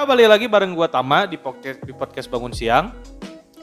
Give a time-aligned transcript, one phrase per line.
[0.00, 2.88] Ya balik lagi bareng gua Tama di podcast di podcast Bangun Siang.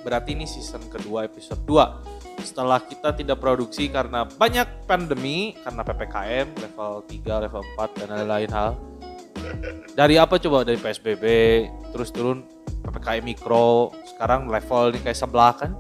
[0.06, 2.46] Berarti ini season kedua episode 2.
[2.46, 8.52] Setelah kita tidak produksi karena banyak pandemi, karena PPKM level 3, level 4 dan lain-lain
[8.54, 8.78] hal.
[9.98, 10.62] Dari apa coba?
[10.62, 11.26] Dari PSBB,
[11.90, 12.46] terus turun
[12.86, 15.74] PPKM mikro, sekarang level ini kayak sebelah kan.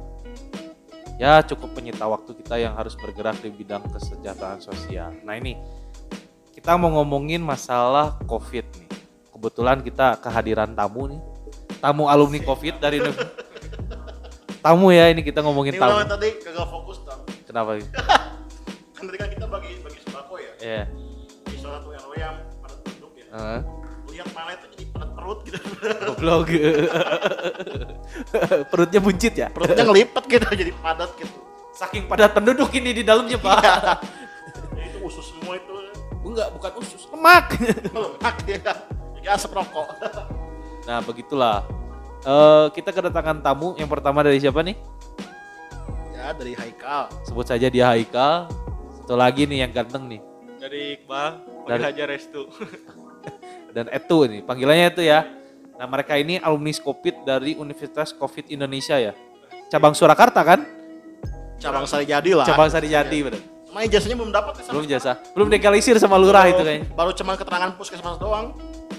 [1.21, 5.13] Ya cukup menyita waktu kita yang harus bergerak di bidang kesejahteraan sosial.
[5.21, 5.53] Nah ini
[6.49, 8.86] kita mau ngomongin masalah COVID nih.
[9.37, 11.21] Kebetulan kita kehadiran tamu nih.
[11.77, 12.97] Tamu alumni COVID dari.
[14.65, 16.01] Tamu ya ini kita ngomongin Ini tamu.
[16.09, 17.21] tadi kagak fokus dong.
[17.45, 17.77] Kenapa?
[18.97, 20.51] Kan tadi kan kita bagi bagi sembako ya.
[20.57, 20.83] Iya.
[21.45, 22.33] Di salah satu RW yang
[22.65, 23.25] pada duduk ya.
[23.29, 23.59] Heeh.
[24.09, 25.57] Lihat mana itu jadi padat perut gitu.
[25.85, 26.49] Goblok.
[28.73, 29.47] Perutnya buncit ya.
[29.53, 31.37] Perutnya ngelipet gitu jadi padat gitu.
[31.77, 33.61] Saking padat penduduk ini di dalamnya, Pak.
[34.73, 35.73] Ya, itu usus semua itu.
[36.25, 37.53] Enggak, bukan usus, lemak.
[37.93, 38.73] Lemak ya.
[39.27, 39.87] Jadi asap rokok.
[40.87, 41.67] Nah, begitulah.
[42.23, 44.79] Eh, kita kedatangan tamu yang pertama dari siapa nih?
[46.15, 47.11] ya dari Haikal.
[47.27, 48.47] Sebut saja dia Haikal.
[49.03, 50.23] Satu lagi nih yang ganteng nih.
[50.57, 52.47] dari Iqbal Dari- panggil aja Restu
[53.75, 55.27] dan Etu nih panggilannya itu ya.
[55.75, 59.11] Nah mereka ini alumni Skopit dari Universitas Covid Indonesia ya.
[59.67, 60.63] Cabang Surakarta kan?
[61.59, 62.47] Cabang Sari Jadi lah.
[62.47, 63.43] Cabang Sari Jadi bener.
[63.67, 66.87] Cuma ijazahnya belum dapat ya, Belum jasa, belum legalisir sama lurah itu kayaknya.
[66.95, 68.55] Baru cuman keterangan puskesmas doang.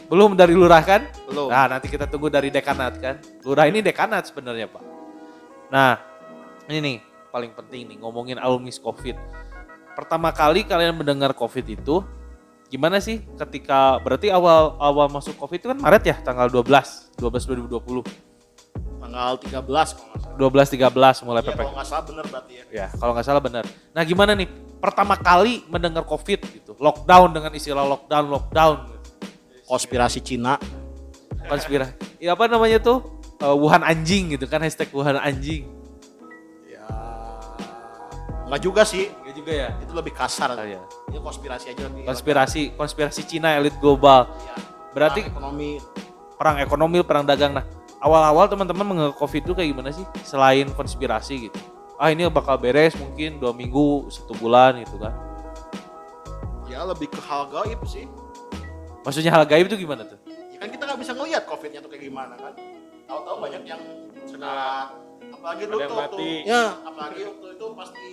[0.08, 1.04] Belum dari lurah kan?
[1.28, 1.52] Belum.
[1.52, 3.20] Nah nanti kita tunggu dari dekanat kan.
[3.44, 4.80] Lurah ini dekanat sebenarnya pak.
[5.68, 6.00] Nah
[6.68, 6.96] ini nih
[7.28, 9.16] paling penting nih ngomongin alumni Covid.
[9.92, 12.00] Pertama kali kalian mendengar Covid itu
[12.68, 17.72] gimana sih ketika berarti awal awal masuk Covid itu kan Maret ya tanggal 12 12
[17.72, 18.28] 2020
[18.98, 20.36] Tanggal 13 kalau nggak salah.
[20.36, 21.58] 12 13 mulai Iya, PPKM.
[21.64, 22.64] kalau nggak salah bener berarti ya.
[22.68, 23.64] Ya, kalau nggak salah benar.
[23.94, 24.48] Nah, gimana nih
[24.78, 28.74] pertama kali mendengar Covid gitu, lockdown dengan istilah lockdown, lockdown,
[29.68, 30.56] Konspirasi Cina.
[31.48, 31.92] konspirasi.
[32.20, 33.04] Ya apa namanya tuh?
[33.38, 35.68] Eh, Wuhan anjing gitu kan hashtag Wuhan anjing.
[36.66, 36.84] Ya
[38.48, 39.12] nggak juga sih.
[39.22, 39.68] Enggak juga ya.
[39.80, 40.56] Itu lebih kasar.
[40.56, 40.80] Oh, ya.
[41.12, 42.08] Ini konspirasi aja lebih.
[42.08, 44.28] Konspirasi, konspirasi Cina elit global.
[44.44, 44.56] Ya.
[44.96, 45.70] Berarti Perang ekonomi
[46.38, 47.50] perang ekonomi, perang dagang.
[47.50, 47.66] Nah,
[47.98, 50.06] awal-awal teman-teman menganggap Covid itu kayak gimana sih?
[50.22, 51.58] Selain konspirasi gitu.
[51.98, 55.10] Ah ini bakal beres mungkin dua minggu, satu bulan gitu kan.
[56.70, 58.06] ya lebih ke hal gaib sih.
[59.06, 60.18] Maksudnya hal gaib itu gimana tuh?
[60.26, 62.54] Ya kan kita nggak bisa ngelihat covidnya tuh kayak gimana kan.
[63.08, 63.80] Tahu-tahu banyak yang
[64.28, 64.92] sudah
[65.28, 66.16] apalagi dulu tuh, mati.
[66.44, 68.08] tuh ya apalagi waktu itu pasti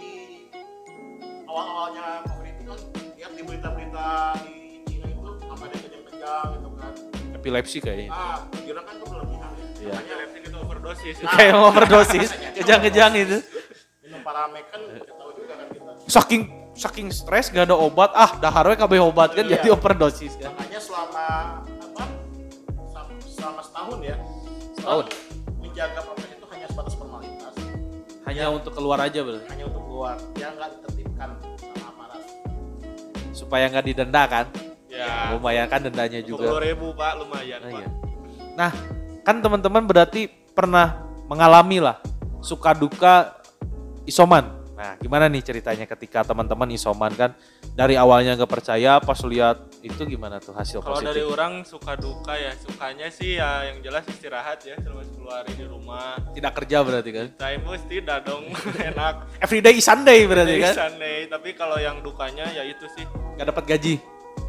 [1.48, 2.80] awal-awalnya covid itu kan
[3.16, 4.10] lihat di berita-berita
[4.46, 6.94] di Cina itu sampai ada kejang-kejang gitu kan.
[7.36, 8.10] Epilepsi kayaknya.
[8.12, 9.66] Ah, kira kan itu berlebihan ya.
[9.76, 9.92] Iya.
[9.92, 11.34] Makanya Leptin itu overdosis Nah.
[11.36, 13.38] Kayak overdosis, kejang-kejang itu.
[14.06, 15.92] minum paramek kan kita tahu juga kan kita.
[16.06, 16.42] saking
[16.76, 19.64] saking stres gak ada obat ah dahar we kabeh obat kan Iya.
[19.64, 21.26] jadi overdosis kan Makanya selama
[21.64, 22.04] apa?
[23.32, 24.16] Selama, setahun ya.
[24.76, 25.06] Setahun?
[25.64, 27.54] Menjaga prokes itu hanya sebatas formalitas,
[28.28, 30.16] hanya untuk keluar aja berarti hanya untuk keluar.
[30.36, 32.22] Ya nggak ditertibkan sama aparat.
[33.36, 34.46] supaya nggak didenda kan
[34.88, 37.88] ya lumayan kan dendanya sepuluh juga ribu pak lumayan nah, pak iya.
[38.56, 38.72] nah
[39.28, 42.00] kan teman-teman berarti pernah mengalami lah
[42.40, 43.36] suka duka
[44.08, 44.55] isoman
[44.86, 47.34] nah gimana nih ceritanya ketika teman-teman isoman kan?
[47.74, 51.94] Dari awalnya nggak percaya pas lihat itu gimana tuh hasil kalau dari positif orang suka
[51.98, 56.22] duka ya sukanya sih ya yang jelas istirahat ya selama 10 hari di rumah.
[56.38, 57.28] Tidak kerja berarti kan?
[57.42, 58.46] Time tidak dong
[58.94, 59.26] enak.
[59.42, 60.74] Everyday is Sunday berarti kan?
[60.78, 63.06] Sunday tapi kalau yang dukanya ya itu sih.
[63.36, 63.96] Nggak dapat gaji?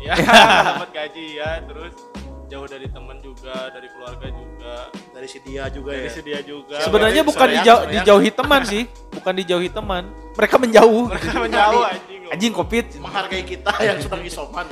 [0.04, 0.12] Ya
[0.76, 1.96] dapat gaji ya terus
[2.46, 4.74] jauh dari teman juga dari keluarga juga
[5.10, 6.12] Dari si dia juga dari ya.
[6.12, 7.94] si dia juga Sebenarnya bukan dijau- soreang.
[7.96, 10.04] dijauhi teman sih, bukan dijauhi teman.
[10.32, 11.04] Mereka menjauh.
[11.08, 14.66] mereka menjauh anjing Anjing covid, menghargai kita yang sedang isoman.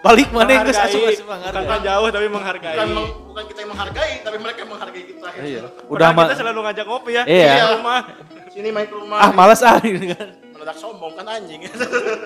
[0.00, 2.88] balik mana yang asup bukan menjauh tapi menghargai Bukan,
[3.26, 5.26] bukan kita yang menghargai, tapi mereka yang menghargai kita.
[5.30, 5.44] gitu.
[5.44, 5.60] Iya.
[5.86, 7.52] Udah kita selalu ngajak ngopi ya Iya.
[7.52, 8.00] di rumah
[8.48, 9.18] Sini main ke rumah.
[9.20, 10.26] Ah malas ah gitu kan.
[10.50, 11.60] Mendadak sombong kan anjing.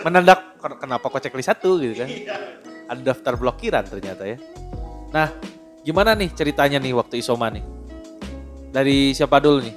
[0.01, 2.09] Menandak ken- kenapa kok checklist satu gitu kan.
[2.09, 2.37] Iya.
[2.87, 4.39] Ada daftar blokiran ternyata ya.
[5.15, 5.31] Nah,
[5.87, 7.63] gimana nih ceritanya nih waktu isoma nih?
[8.75, 9.77] Dari siapa dulu nih?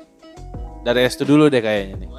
[0.81, 2.09] Dari Estu dulu deh kayaknya nih.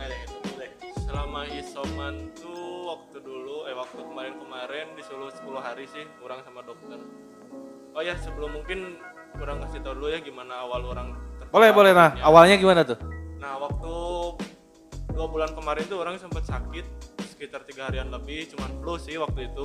[1.02, 7.00] Selama isoman tuh waktu dulu eh waktu kemarin-kemarin disuruh 10 hari sih orang sama dokter
[7.96, 9.00] oh ya sebelum mungkin
[9.34, 11.16] orang kasih tahu dulu ya gimana awal orang
[11.48, 12.28] Boleh boleh nah, COVID-nya.
[12.28, 12.98] awalnya gimana tuh?
[13.40, 13.92] nah waktu
[15.10, 16.84] dua bulan kemarin tuh orang sempat sakit
[17.26, 19.64] sekitar tiga harian lebih cuman flu sih waktu itu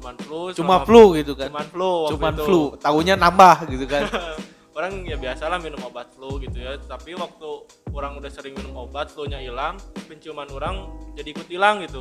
[0.00, 1.52] cuman flu Cuma flu gitu kan.
[1.52, 2.44] cuman flu waktu Cuman itu.
[2.48, 4.02] flu, tahunya nambah gitu kan.
[4.80, 7.48] orang ya biasalah minum obat flu gitu ya tapi waktu
[7.92, 9.76] orang udah sering minum obat flu nya hilang
[10.08, 12.00] penciuman orang jadi ikut hilang gitu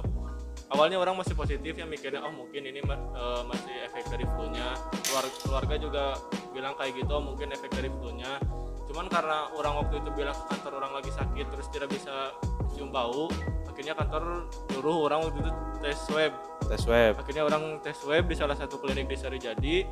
[0.71, 5.35] awalnya orang masih positif ya mikirnya oh mungkin ini eh, masih efek dari flu-nya keluarga,
[5.43, 6.03] keluarga juga
[6.55, 8.39] bilang kayak gitu oh mungkin efek dari flu-nya
[8.87, 12.31] cuman karena orang waktu itu bilang ke kantor orang lagi sakit terus tidak bisa
[12.73, 13.27] cium bau
[13.79, 14.23] akhirnya kantor
[14.75, 16.33] nyuruh orang waktu itu tes swab
[16.67, 17.15] tes web.
[17.15, 19.87] Akhirnya orang tes web di salah satu klinik di Sarijadi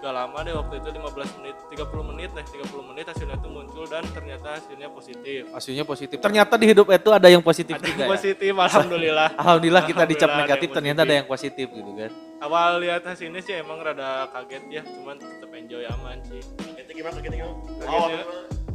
[0.00, 3.84] gak lama deh waktu itu 15 menit 30 menit deh 30 menit hasilnya itu muncul
[3.84, 5.52] dan ternyata hasilnya positif.
[5.52, 6.16] Hasilnya positif.
[6.16, 8.16] Ternyata di hidup itu ada yang positif ada juga yang ya?
[8.16, 9.28] positif alhamdulillah.
[9.44, 12.10] Alhamdulillah kita dicap ada negatif yang ternyata ada yang positif gitu kan.
[12.40, 16.40] Awal lihat hasilnya sih emang rada kaget ya cuman tetap enjoy aman sih.
[16.56, 17.14] Kagetnya gimana?
[17.20, 17.56] Kagetnya gimana?
[17.84, 18.65] Kagetnya- Oh,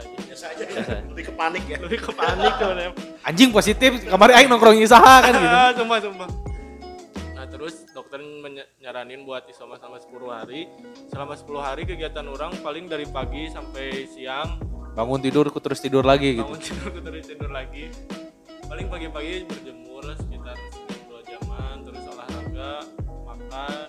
[0.00, 0.82] aja biasa aja ya.
[1.10, 1.78] Lebih ke panik ya.
[1.80, 2.92] lebih ke panik sebenarnya
[3.26, 5.48] anjing positif kemarin aing nongkrong usaha kan gitu.
[5.50, 6.28] Ah, sumpah sumpah.
[7.34, 8.22] Nah terus dokter
[8.78, 10.60] nyaranin buat isoma selama 10 hari.
[11.10, 14.62] Selama 10 hari kegiatan orang paling dari pagi sampai siang.
[14.94, 16.46] Bangun tidur ku terus tidur lagi gitu.
[16.46, 17.90] Bangun tidur terus tidur lagi.
[18.66, 22.72] Paling pagi-pagi berjemur sekitar sekitar dua jaman terus olahraga
[23.26, 23.88] makan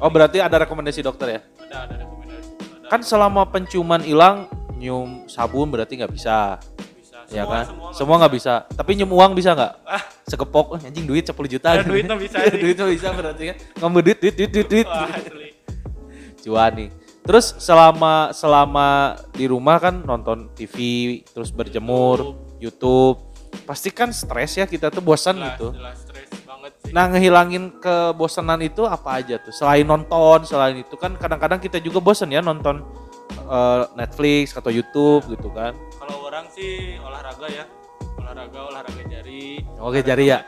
[0.00, 1.40] oh berarti ada rekomendasi dokter ya?
[1.68, 2.50] Ada ada rekomendasi.
[2.56, 2.88] Ada.
[2.88, 4.48] Kan selama penciuman hilang
[4.80, 6.56] nyium sabun berarti nggak bisa.
[6.96, 7.20] Bisa.
[7.30, 7.68] Ya kan?
[7.68, 8.54] semua semua nggak bisa.
[8.74, 9.72] tapi nyium uang bisa nggak?
[10.26, 13.56] Sekepok "Oh, anjing duit 10 juta Ya, duitnya bisa duitnya bisa berarti kan?
[13.82, 14.88] Ngambil duit duit duit duit, duit.
[14.88, 15.10] Wah,
[16.42, 16.88] cuan nih.
[17.20, 20.76] Terus selama selama di rumah kan nonton TV
[21.30, 23.30] terus berjemur YouTube.
[23.66, 25.68] Pasti kan stres ya kita tuh bosan jelas gitu.
[25.74, 25.98] jelas
[26.70, 26.92] banget sih.
[26.94, 29.50] Nah ngehilangin kebosanan itu apa aja tuh?
[29.50, 32.86] Selain nonton selain itu kan kadang-kadang kita juga bosan ya nonton
[33.34, 35.74] eh, Netflix atau YouTube gitu kan.
[35.98, 37.64] Kalau orang sih olahraga ya.
[38.22, 39.66] Olahraga olahraga jari.
[39.82, 40.40] Oke, olahraga jari ya.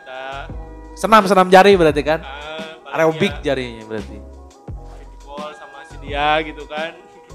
[0.92, 2.20] senam senam jari berarti kan?
[2.22, 4.18] Paling aerobik ya, jarinya berarti.
[4.20, 6.92] Physical sama si dia gitu kan.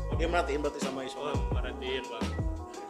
[0.07, 1.35] Oh, dia merhatiin berarti sama oh Isoman.
[1.51, 2.25] merhatiin bang.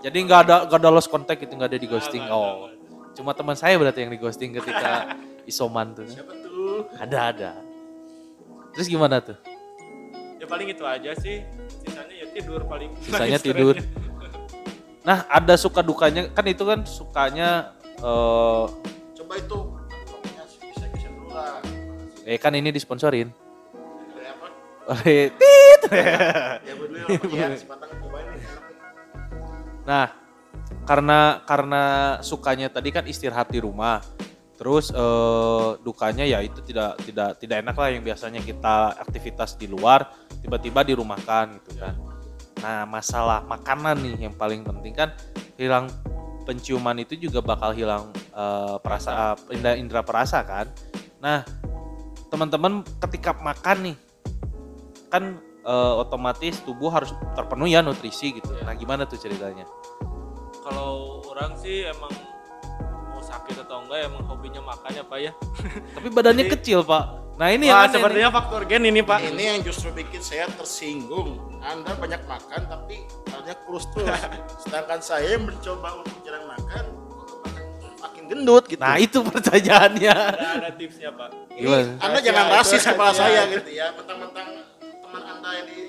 [0.03, 2.23] Jadi nggak ada nggak ada lost contact itu nggak ada di ghosting.
[2.27, 2.69] Nggak, oh.
[3.17, 5.15] cuma teman saya berarti yang di ghosting ketika
[5.47, 6.85] isoman tuh Siapa tuh?
[6.95, 7.51] ada ada
[8.71, 9.39] terus gimana tuh
[10.37, 11.41] ya paling itu aja sih
[11.81, 13.75] sisanya ya tidur paling Sisanya tidur.
[15.01, 18.65] nah ada suka dukanya kan itu kan sukanya eh
[19.15, 19.59] Coba itu.
[20.77, 21.57] Dulu lah.
[22.23, 23.31] eh kan ini disponsorin
[24.85, 25.81] oleh tit
[26.63, 27.47] Ya berdua ya?
[29.83, 30.11] Nah,
[30.83, 31.83] karena karena
[32.19, 34.03] sukanya tadi kan istirahat di rumah.
[34.57, 39.69] Terus eh, dukanya ya itu tidak tidak tidak enak lah yang biasanya kita aktivitas di
[39.69, 40.09] luar
[40.41, 41.95] tiba-tiba dirumahkan gitu kan.
[42.57, 45.13] Nah, masalah makanan nih yang paling penting kan
[45.61, 45.85] hilang
[46.49, 50.65] penciuman itu juga bakal hilang eh, perasa indera, indera perasa kan.
[51.21, 51.45] Nah,
[52.33, 53.97] teman-teman ketika makan nih
[55.13, 58.57] kan eh, otomatis tubuh harus terpenuhi ya nutrisi gitu.
[58.65, 59.69] Nah, gimana tuh ceritanya?
[60.67, 62.11] kalau orang sih emang
[63.27, 65.31] sakit atau enggak emang hobinya makan ya pak ya
[65.95, 67.27] Tapi badannya kecil, Pak.
[67.37, 71.37] Nah, ini Wah, yang sepertinya faktor gen ini pak Ini yang justru bikin saya tersinggung.
[71.61, 74.09] Anda banyak makan tapi hanya kurus terus.
[74.65, 77.63] Sedangkan saya mencoba untuk jarang makan, untuk makan
[78.01, 78.81] makin gendut gitu.
[78.81, 80.15] Nah, itu pertanyaannya.
[80.17, 81.91] ada, ada tipsnya pak Ini Gimana?
[82.01, 83.13] Anda Rahasia, jangan rasis rahasia.
[83.21, 83.87] saya gitu ya.
[83.93, 84.47] Mentang-mentang
[84.81, 85.79] teman Anda yang di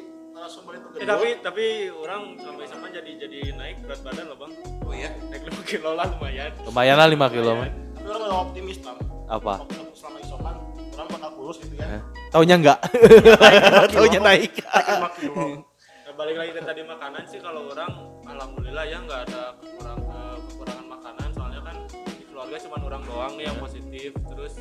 [0.48, 1.08] narasumber itu Eh, gendut.
[1.10, 5.10] tapi tapi orang selama sama jadi jadi naik berat badan loh bang oh iya.
[5.28, 7.50] naik 5 kilo lah lumayan Lumayan lah 5 kilo.
[7.52, 7.68] mah.
[7.68, 8.96] Tapi orang udah optimis tam.
[9.28, 9.52] Apa?
[9.60, 10.54] Waktu selama isoman,
[10.90, 11.84] orang bakal kurus gitu ya.
[11.86, 12.78] Eh, Taunya enggak.
[13.92, 14.52] Taunya naik.
[14.56, 15.36] Naik 5 kilo.
[15.36, 17.92] Nah, balik lagi ke tadi makanan sih kalau orang
[18.24, 21.76] alhamdulillah ya nggak ada kekurang, eh, kekurangan makanan soalnya kan
[22.08, 24.52] di keluarga cuma orang doang nih yang positif terus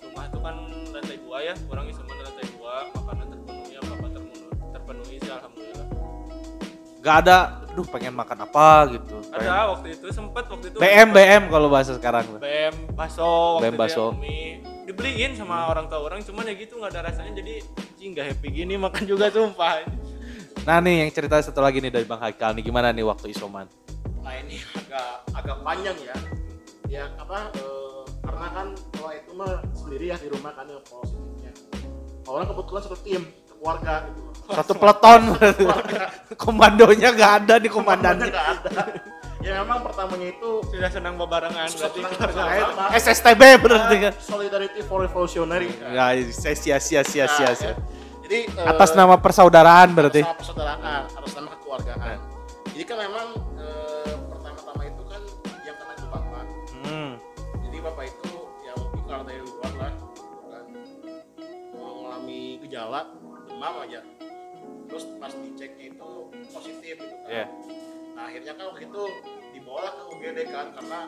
[0.00, 0.54] rumah itu kan
[0.88, 3.74] lantai dua ya orang cuma lantai dua makanan terpenuhi
[4.86, 5.86] terpenuhi, sih alhamdulillah
[6.96, 7.38] Enggak ada,
[7.70, 9.14] duh pengen makan apa gitu.
[9.28, 12.26] Pengen- ada waktu itu sempet waktu itu BM BM kalau bahasa sekarang.
[12.36, 13.26] BM baso
[13.56, 14.04] waktu BM itu baso.
[14.12, 18.26] mie dibeliin sama orang tua orang cuman ya gitu nggak ada rasanya jadi anjing nggak
[18.28, 19.82] happy gini makan juga sumpah
[20.62, 23.70] Nah, nih yang cerita satu lagi nih dari Bang Haikal nih gimana nih waktu isoman?
[24.18, 26.16] Nah ini agak agak panjang ya.
[26.88, 27.54] Ya apa?
[27.54, 31.54] eh, karena kan kalau itu mah sendiri ya di rumah kan ya positifnya.
[32.20, 33.22] Kalau orang kebetulan satu tim,
[33.66, 34.22] keluarga gitu.
[34.46, 35.22] Satu peleton.
[36.46, 38.30] Komandonya enggak ada di komandannya.
[38.30, 38.82] nggak ada.
[39.42, 42.94] ya memang pertamanya itu sudah senang bebarengan berarti bersama.
[42.94, 44.12] SSTB berarti kan.
[44.22, 45.74] Solidarity for Revolutionary.
[45.82, 47.50] Ya, saya sia sia sia sia.
[47.50, 47.74] Nah, sia.
[47.74, 47.76] ya.
[48.26, 50.22] Jadi eh, Atas nama persaudaraan berarti.
[50.22, 52.18] Atas nama persaudaraan, atas nama kekeluargaan.
[52.70, 55.22] Jadi kan memang eh, pertama-tama itu kan
[55.66, 56.44] yang kena itu bapak.
[56.86, 57.10] Hmm.
[57.66, 58.30] Jadi bapak itu
[58.66, 60.64] ya mungkin karena dari luar lah, gitu kan
[61.74, 63.00] mengalami gejala
[63.56, 64.00] demam aja.
[64.86, 66.10] Terus pas diceknya itu
[66.52, 67.30] positif gitu kan.
[67.32, 67.44] Iya.
[68.12, 69.02] Nah akhirnya kan waktu itu
[69.50, 71.00] dibawalah ke UGD kan karena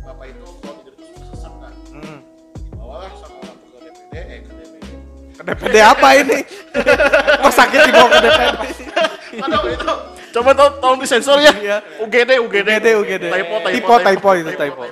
[0.00, 2.18] bapak itu kalau tidur itu suka sesak kan Hmm.
[2.66, 4.86] dibawalah sama orang ke DPD eh ke DPD
[5.30, 6.38] Ke DPD apa ini?
[7.42, 8.64] Kok sakit dibawa ke DPD?
[9.30, 9.92] aduh itu
[10.30, 11.76] coba tol tolong disensor ya Iya.
[12.00, 13.24] UGD UGD UGD, UGD.
[13.26, 14.82] typo typo Typo, typo itu, typo.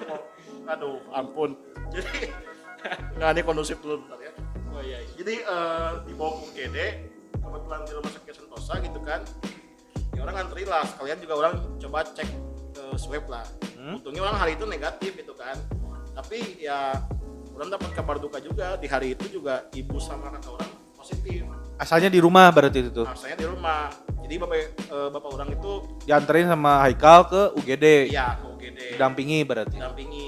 [0.64, 1.50] aduh ampun
[1.88, 2.28] jadi
[3.16, 4.04] nggak ini kondusif dulu
[4.88, 5.12] iya iya.
[5.14, 6.76] jadi eh, dibawa ke UGD
[7.38, 9.20] kebetulan di rumah sakit Sentosa gitu kan
[10.10, 12.28] ya orang ngantri lah sekalian juga orang coba cek
[12.70, 13.44] ke swab lah
[13.78, 13.94] Hmm?
[13.94, 15.54] untungnya orang hari itu negatif gitu kan
[16.12, 16.98] tapi ya
[17.54, 21.46] orang dapat kabar duka juga di hari itu juga ibu sama kakak orang positif
[21.78, 23.06] Asalnya di rumah berarti itu tuh.
[23.06, 23.86] harusnya di rumah
[24.18, 27.86] jadi bapak eh, bapak orang itu Dianterin sama Haikal ke UGD.
[28.10, 29.76] ya ke UGD Didampingi berarti.
[29.78, 30.24] didampingi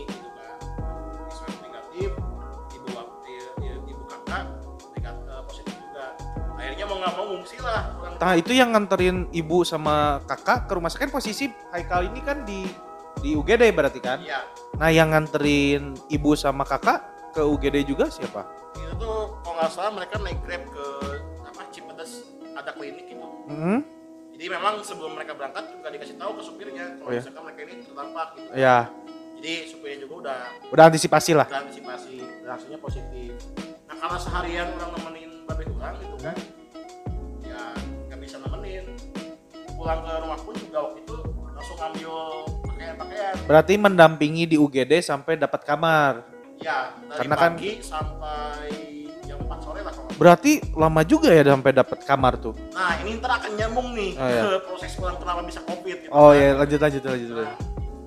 [7.01, 7.81] nggak mau ngungsi lah
[8.17, 12.69] Nah itu yang nganterin ibu sama kakak ke rumah sakit posisi Haikal ini kan di
[13.17, 14.17] di UGD berarti kan?
[14.19, 18.45] iya Nah yang nganterin ibu sama kakak ke UGD juga siapa?
[18.73, 20.87] itu tuh kalau nggak salah mereka naik grab ke
[21.43, 23.83] apa Cipedes ada klinik gitu Hmm?
[24.31, 27.19] jadi memang sebelum mereka berangkat juga dikasih tahu ke supirnya Oh, kalau ya.
[27.19, 28.77] misalkan mereka ini terdampak gitu Ya
[29.35, 30.39] jadi supirnya juga udah
[30.71, 31.47] udah antisipasi lah.
[31.47, 33.33] udah antisipasi reaksinya positif
[33.85, 36.37] nah karena seharian orang nemenin babe orang gitu kan
[39.81, 41.15] pulang ke rumah pun juga waktu itu
[41.51, 42.13] langsung ngambil
[42.63, 46.13] pakaian-pakaian Berarti mendampingi di UGD sampai dapat kamar.
[46.59, 48.69] ya dari Karena kan- pagi sampai
[49.25, 52.53] jam 4 sore lah kalau Berarti lama juga ya sampai dapat kamar tuh.
[52.71, 54.43] Nah, ini ntar akan nyambung nih Oh, iya.
[54.43, 56.13] ke proses orang kenapa bisa covid gitu.
[56.13, 56.37] Oh kan.
[56.37, 57.33] ya lanjut lanjut lanjut.
[57.33, 57.57] Nah,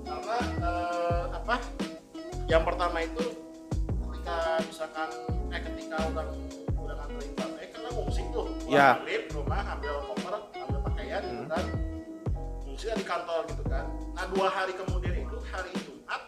[0.05, 1.55] karena eh, apa?
[2.45, 3.23] Yang pertama itu
[4.05, 5.09] ketika misalkan
[5.49, 6.29] eh ketika orang
[6.75, 8.87] udah nganterin baterai karena ngungsi tuh pulang Ya.
[8.95, 9.93] maghrib rumah ambil
[11.13, 11.51] pakaian gitu Hmm.
[11.51, 11.65] kan
[12.65, 13.85] ngungsi di kantor gitu kan.
[14.17, 16.21] Nah dua hari kemudian itu hari Jumat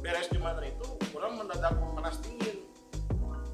[0.00, 2.64] beres Jumatan itu orang mendadak panas dingin.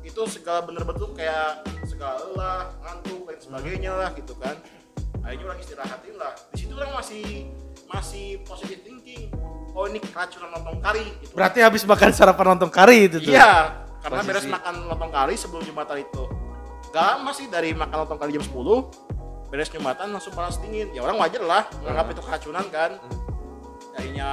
[0.07, 4.55] Itu segala bener betul kayak segala lelah ngantuk dan sebagainya lah gitu kan.
[5.27, 6.33] Akhirnya orang istirahatin lah.
[6.55, 7.51] Di situ orang masih
[7.91, 9.35] masih positive thinking.
[9.75, 11.35] Oh ini keracunan lontong kari gitu.
[11.35, 13.35] Berarti habis makan sarapan lontong kari itu tuh.
[13.35, 14.31] iya karena Posisi.
[14.31, 16.23] beres makan lontong kari sebelum jumatan itu.
[16.95, 18.55] Gak lama sih dari makan lontong kari jam 10
[19.47, 20.91] beres jumatan langsung panas dingin.
[20.93, 22.15] Ya orang wajar lah menganggap Hmm.
[22.15, 22.91] itu keracunan kan.
[23.97, 24.31] Akhirnya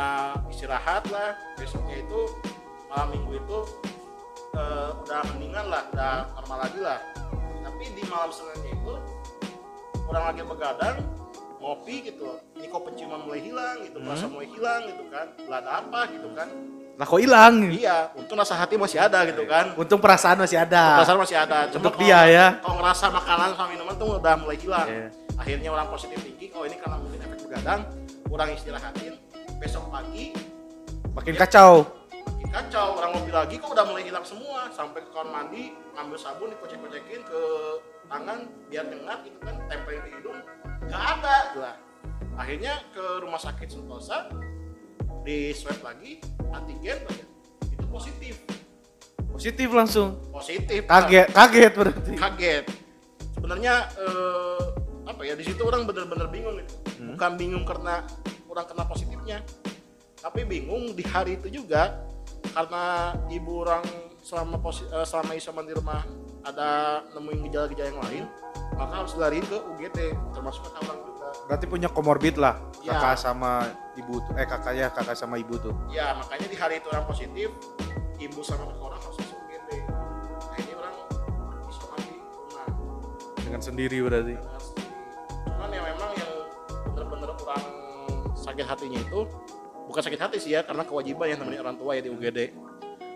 [0.52, 2.20] istirahat lah besoknya itu
[2.90, 3.60] malam minggu itu
[4.54, 7.00] eh, udah mendingan lah udah normal lagi lah.
[7.64, 8.94] Tapi di malam seninnya itu
[10.06, 10.98] orang lagi begadang
[11.58, 12.38] ngopi gitu.
[12.54, 14.10] Niko penciuman mulai hilang gitu Hmm.
[14.14, 15.28] rasa mulai hilang gitu kan.
[15.50, 16.50] Ada apa gitu kan
[16.94, 17.74] Lah kok hilang?
[17.74, 21.02] iya untung rasa hati masih ada gitu kan Untung perasaan masih ada.
[21.02, 22.46] perasaan masih ada cuma Untuk dia ya.
[22.60, 25.08] kalau ngerasa makanan sama minuman tuh udah mulai hilang Iya.
[25.36, 27.82] akhirnya orang positif thinking oh ini karena mungkin efek begadang
[28.24, 29.14] kurang istirahatin
[29.58, 30.38] besok pagi
[31.12, 31.74] Makin kacau.
[32.14, 36.18] makin kacau orang ngopi lagi kok udah mulai hilang semua sampai ke kamar mandi ngambil
[36.18, 37.42] sabun dikocek-kocekin ke
[38.06, 40.40] tangan biar nyengat gitu kan tempelin di hidung
[40.84, 41.76] nggak ada lah
[42.36, 44.30] akhirnya ke rumah sakit Sentosa
[45.24, 47.00] di swab lagi antigen
[47.66, 48.36] itu positif
[49.26, 50.22] Positif langsung.
[50.30, 52.12] positif Kaget, kaget berarti.
[52.14, 52.66] kaget
[53.34, 54.62] sebenarnya eh,
[55.04, 57.18] apa ya di situ orang bener-bener bingung gitu Hmm.
[57.18, 58.06] bukan bingung karena
[58.46, 59.38] orang kena positifnya
[60.16, 62.00] tapi bingung di hari itu juga
[62.50, 63.84] karena ibu orang
[64.20, 66.06] selama posi, eh, selama isoman di rumah
[66.42, 66.70] ada
[67.12, 68.24] nemuin gejala-gejala yang lain
[68.74, 69.98] maka harus lari ke UGD
[70.32, 71.13] termasuk orang juga
[71.44, 72.56] Berarti punya komorbid lah.
[72.80, 72.96] Ya.
[72.96, 74.34] Kakak sama ibu tuh.
[74.36, 75.72] Eh kakaknya kakak sama ibu tuh.
[75.88, 77.48] ya makanya di hari itu orang positif
[78.18, 79.70] ibu sama kakak orang harus masuk UGD
[80.44, 80.96] akhirnya orang
[81.68, 82.68] isoman di rumah
[83.38, 84.34] Dengan sendiri berarti.
[84.34, 84.92] dengan sendiri.
[85.46, 86.32] cuman ya memang yang
[86.90, 87.64] bener-bener kurang
[88.34, 89.20] sakit hatinya itu
[89.86, 92.40] bukan sakit hati sih ya karena kewajiban yang nemenin orang tua ya di UGD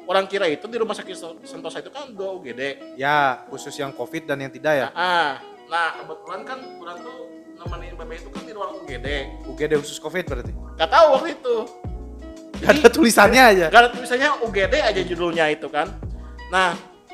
[0.06, 4.24] orang kira itu di rumah sakit Sentosa itu kan dua UGD Ya, khusus yang COVID
[4.26, 4.88] dan yang tidak ya.
[4.94, 7.16] ah nah kebetulan kan orang tuh
[7.58, 9.08] nemenin bebe itu kan di ruang UGD
[9.46, 10.52] UGD khusus COVID berarti.
[10.76, 11.56] gak tahu waktu itu
[12.58, 13.66] Gak ada tulisannya aja.
[13.70, 15.94] gak ada tulisannya UGD aja judulnya itu kan
[16.48, 16.74] nah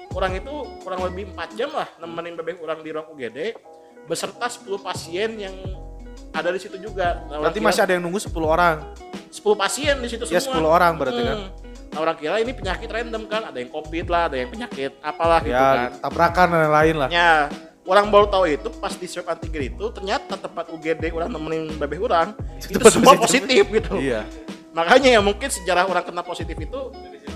[0.10, 3.58] orang itu kurang lebih 4 jam lah nemenin bebek orang di ruang UGD
[4.04, 5.56] beserta 10 pasien yang
[6.32, 8.76] ada di situ juga nah, Berarti kira masih ada yang nunggu 10 orang.
[9.30, 11.38] 10 pasien di situ Ya semua 10 orang berarti kan.
[11.40, 11.50] Hmm.
[11.90, 15.40] nah, orang kira ini penyakit random kan ada yang covid lah ada yang penyakit apalah
[15.42, 17.10] gitu kan Ya, tabrakan dan lain-lain lah.
[17.10, 17.32] ya
[17.84, 22.00] orang baru tahu itu pas di swab antigen itu ternyata tempat UGD orang nemenin bebek
[22.02, 23.44] orang itu Tempat semua positif.
[23.44, 24.22] positif gitu Iya.
[24.72, 26.82] makanya ya mungkin sejarah orang kena positif itu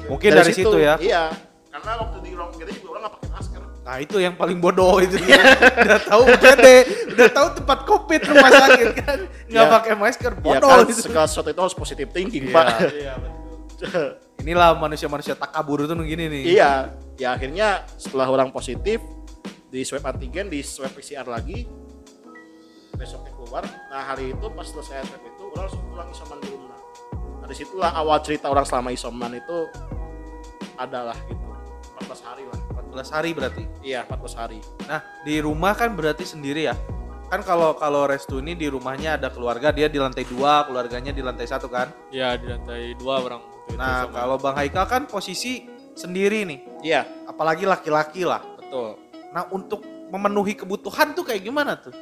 [0.07, 0.95] Mungkin dari, situ, ya.
[0.97, 1.35] Iya.
[1.67, 3.61] Karena waktu di ruang UGD juga orang nggak pakai masker.
[3.83, 5.19] Nah itu yang paling bodoh itu.
[5.83, 6.65] udah tahu UGD,
[7.11, 9.17] udah tahu tempat COVID rumah sakit kan.
[9.45, 9.73] nggak Ya.
[9.75, 11.01] pakai masker Ya bodoh kan gitu.
[11.03, 12.55] segala sesuatu itu harus positive thinking, Iya.
[12.55, 12.67] Pak.
[12.89, 14.05] iya betul
[14.39, 16.43] Inilah manusia-manusia takabur itu begini nih.
[16.55, 16.71] iya.
[17.13, 19.03] Ya akhirnya setelah orang positif
[19.77, 21.69] di swab antigen, di swab PCR lagi
[22.97, 23.61] besoknya keluar.
[23.93, 26.79] Nah, hari itu pas selesai swab itu orang langsung pulang isoman di rumah.
[27.13, 29.57] Nah, di situlah awal cerita orang selama isoman itu
[30.81, 31.45] adalah gitu.
[32.01, 32.59] 14 hari lah.
[32.73, 33.63] 14 hari berarti.
[33.85, 34.59] Iya, 14 hari.
[34.89, 36.75] Nah, di rumah kan berarti sendiri ya.
[37.29, 41.21] Kan kalau kalau Restu ini di rumahnya ada keluarga, dia di lantai dua, keluarganya di
[41.21, 41.93] lantai satu kan.
[42.09, 43.41] ya di lantai dua orang
[43.75, 48.39] Nah, kalau Bang Haikal kan posisi sendiri nih, Iya, apalagi laki-laki lah.
[48.55, 49.06] betul.
[49.37, 51.93] Nah, untuk memenuhi kebutuhan tuh kayak gimana tuh?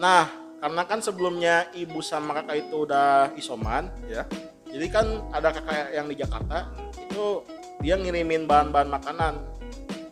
[0.00, 0.24] Nah,
[0.56, 4.24] karena kan sebelumnya ibu sama kakak itu udah isoman, Ya.
[4.64, 5.04] jadi kan
[5.36, 7.44] ada kakak yang di Jakarta itu
[7.84, 9.36] dia ngirimin bahan-bahan makanan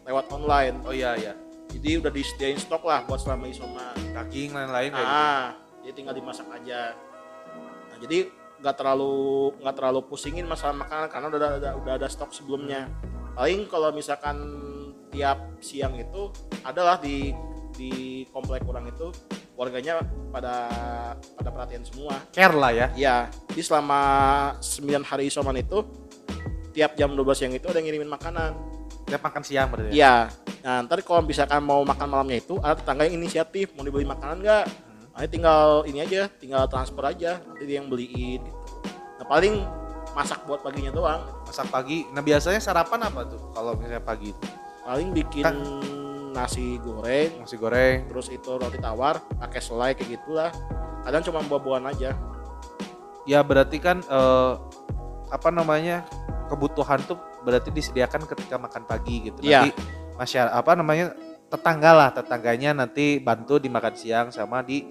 [0.04, 0.84] lewat online.
[0.84, 1.32] Oh iya iya.
[1.72, 3.96] Jadi udah disediain stok lah buat selama isoman.
[4.12, 5.16] Daging lain-lain kayak gitu.
[5.16, 6.92] Ah, jadi tinggal dimasak aja.
[7.88, 8.28] Nah, jadi
[8.60, 9.16] nggak terlalu
[9.64, 12.84] nggak terlalu pusingin masalah makanan karena udah ada udah ada stok sebelumnya.
[13.32, 14.36] Paling kalau misalkan
[15.14, 16.34] tiap siang itu
[16.66, 17.30] adalah di
[17.74, 19.14] di komplek orang itu
[19.54, 20.02] warganya
[20.34, 20.66] pada
[21.38, 22.18] pada perhatian semua.
[22.34, 22.86] Care lah ya.
[22.98, 23.16] Iya,
[23.54, 24.00] jadi selama
[24.58, 25.86] 9 hari isoman itu
[26.74, 28.50] tiap jam 12 siang itu ada yang ngirimin makanan.
[29.06, 29.94] Dia makan siang berarti.
[29.94, 29.94] ya?
[29.94, 30.14] Iya.
[30.64, 34.42] Nah, ntar kalau misalkan mau makan malamnya itu ada tetangga yang inisiatif mau dibeli makanan
[34.42, 34.64] nggak?
[35.14, 38.60] Nah, tinggal ini aja, tinggal transfer aja, nanti dia yang beliin gitu.
[39.22, 39.62] Nah, paling
[40.16, 41.22] masak buat paginya doang.
[41.46, 42.02] Masak pagi.
[42.10, 44.46] Nah, biasanya sarapan apa tuh kalau misalnya pagi itu?
[44.84, 45.44] Paling bikin
[46.34, 48.04] nasi goreng, Nasi goreng.
[48.10, 50.50] terus itu roti tawar, pakai selai kayak gitulah.
[51.06, 52.10] Kadang cuma buah-buahan aja.
[53.24, 54.52] Ya berarti kan eh,
[55.32, 56.04] apa namanya?
[56.44, 59.40] kebutuhan tuh berarti disediakan ketika makan pagi gitu.
[59.40, 59.64] Iya.
[59.64, 59.70] Nanti
[60.20, 61.06] masyarakat apa namanya?
[61.44, 64.82] tetangga lah, tetangganya nanti bantu di makan siang sama di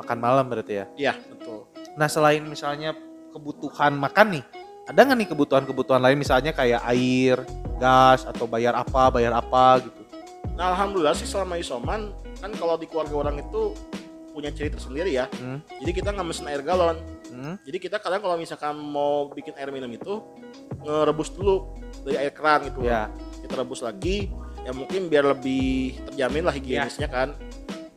[0.00, 0.86] makan malam berarti ya.
[0.96, 1.68] Iya, betul.
[1.94, 2.96] Nah, selain misalnya
[3.36, 4.44] kebutuhan makan nih,
[4.86, 7.42] ada nggak nih kebutuhan-kebutuhan lain misalnya kayak air,
[7.82, 10.00] gas atau bayar apa, bayar apa gitu.
[10.54, 13.74] Nah, alhamdulillah sih selama isoman kan kalau di keluarga orang itu
[14.30, 15.26] punya cerita sendiri ya.
[15.36, 15.60] Hmm.
[15.82, 16.96] Jadi kita nggak mesen air galon.
[17.34, 17.58] Hmm.
[17.66, 20.22] Jadi kita kadang kalau misalkan mau bikin air minum itu
[20.86, 21.74] ngerebus dulu
[22.06, 22.86] dari air keran gitu.
[22.86, 23.10] Ya.
[23.42, 24.30] Kita rebus lagi
[24.62, 27.34] ya mungkin biar lebih terjamin lah higienisnya kan.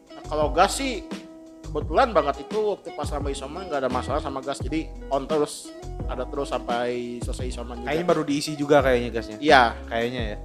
[0.10, 1.06] Nah, kalau gas sih
[1.70, 5.70] kebetulan banget itu waktu pas sama isoman nggak ada masalah sama gas jadi on terus
[6.10, 7.88] ada terus sampai selesai isoman juga.
[7.94, 9.38] Kayaknya baru diisi juga kayaknya gasnya.
[9.38, 10.38] Iya, Kayaknya ya.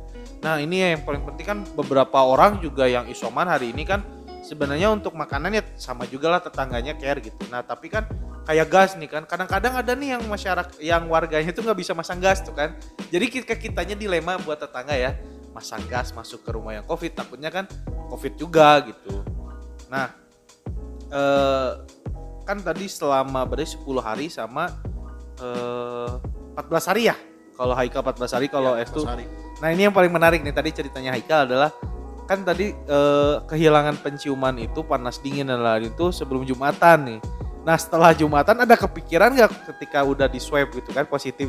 [0.44, 4.04] Nah, ini yang paling penting kan beberapa orang juga yang isoman hari ini kan
[4.44, 7.40] sebenarnya untuk makanan ya sama juga lah tetangganya care gitu.
[7.48, 8.04] Nah, tapi kan
[8.44, 12.20] kayak gas nih kan kadang-kadang ada nih yang masyarakat yang warganya tuh nggak bisa masang
[12.20, 12.76] gas tuh kan.
[13.08, 15.16] Jadi kita kitanya dilema buat tetangga ya
[15.56, 17.64] masang gas masuk ke rumah yang covid takutnya kan
[18.12, 19.24] covid juga gitu.
[19.88, 20.12] Nah,
[21.08, 21.70] eh,
[22.44, 24.68] kan tadi selama berarti 10 hari sama
[25.40, 26.10] eh,
[26.54, 27.16] 14 hari ya.
[27.54, 29.26] Kalau Haikal 14 hari, kalau Iya, F tuh hari.
[29.62, 31.70] Nah ini yang paling menarik nih tadi ceritanya Haikal adalah
[32.24, 37.20] kan tadi eh, kehilangan penciuman itu panas dingin dan lain itu sebelum Jumatan nih.
[37.62, 41.48] Nah setelah Jumatan ada kepikiran nggak ketika udah di swab gitu kan positif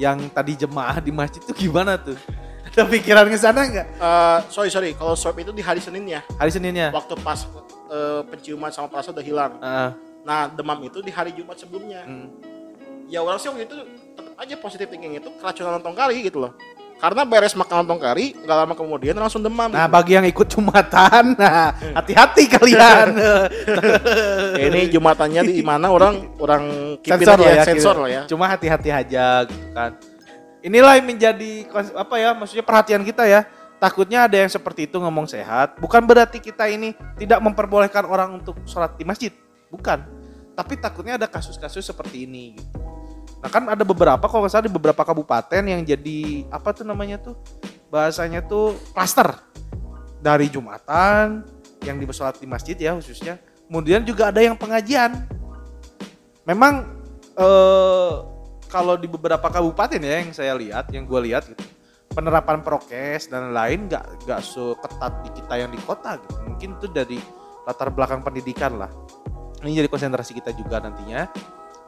[0.00, 2.16] yang tadi jemaah di masjid tuh gimana tuh?
[2.64, 3.86] Ada pikiran ke sana nggak?
[4.00, 6.90] Eh, sorry sorry, kalau swab itu di hari Seninnya, Hari Seninnya.
[6.90, 7.46] waktu pas
[7.92, 9.52] eh, penciuman sama perasa udah hilang.
[9.62, 9.90] Heeh.
[10.24, 12.02] Nah demam itu di hari Jumat sebelumnya.
[12.02, 12.32] Hmm.
[13.08, 13.76] Ya orang sih waktu itu
[14.14, 16.52] tetap aja positif thinking itu keracunan lontong kari gitu loh
[17.04, 19.92] karena beres makan lontong kari nggak lama kemudian langsung demam Nah gitu.
[19.92, 23.08] bagi yang ikut Jumatan, nah hati-hati kalian.
[24.54, 26.62] Ya, ini jumatannya di mana orang orang
[27.02, 29.98] sensor lah ya, sensor lah ya Cuma hati-hati aja gitu kan.
[30.64, 33.44] Inilah yang menjadi apa ya, maksudnya perhatian kita ya.
[33.82, 38.56] Takutnya ada yang seperti itu ngomong sehat, bukan berarti kita ini tidak memperbolehkan orang untuk
[38.64, 39.34] sholat di masjid,
[39.68, 40.00] bukan.
[40.54, 42.54] Tapi takutnya ada kasus-kasus seperti ini.
[42.54, 42.78] Gitu.
[43.44, 47.36] Nah kan ada beberapa, kalau salah di beberapa kabupaten yang jadi apa tuh namanya tuh
[47.92, 49.36] bahasanya tuh klaster
[50.24, 51.44] dari jumatan
[51.84, 52.08] yang di
[52.40, 53.36] di masjid ya khususnya.
[53.68, 55.28] Kemudian juga ada yang pengajian.
[56.48, 56.88] Memang
[57.36, 58.12] eh
[58.72, 61.62] kalau di beberapa kabupaten ya yang saya lihat, yang gue lihat gitu,
[62.10, 66.34] penerapan prokes dan lain nggak nggak seketat di kita yang di kota gitu.
[66.48, 67.18] Mungkin itu dari
[67.68, 68.90] latar belakang pendidikan lah.
[69.64, 71.24] Ini jadi konsentrasi kita juga nantinya.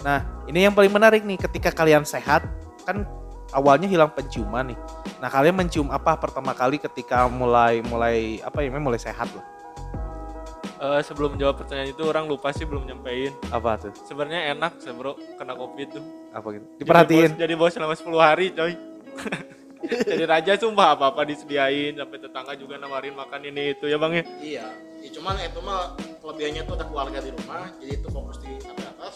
[0.00, 2.40] Nah, ini yang paling menarik nih ketika kalian sehat
[2.88, 3.04] kan
[3.52, 4.78] awalnya hilang penciuman nih.
[5.20, 9.44] Nah, kalian mencium apa pertama kali ketika mulai mulai apa ya, mulai sehat lah.
[10.76, 13.96] Eh, sebelum jawab pertanyaan itu orang lupa sih belum nyampein Apa tuh?
[14.04, 16.04] sebenarnya enak sih bro kena covid tuh
[16.36, 16.64] Apa gitu?
[16.68, 17.30] Jadi Diperhatiin.
[17.32, 18.72] bos- jadi bos selama 10 hari coy
[20.04, 24.20] jadi raja sumpah apa apa disediain sampai tetangga juga nawarin makan ini itu ya bang
[24.20, 24.66] ya iya
[25.06, 25.80] ya, cuman itu mah
[26.18, 29.14] kelebihannya tuh ada keluarga di rumah jadi itu fokus di sampai atas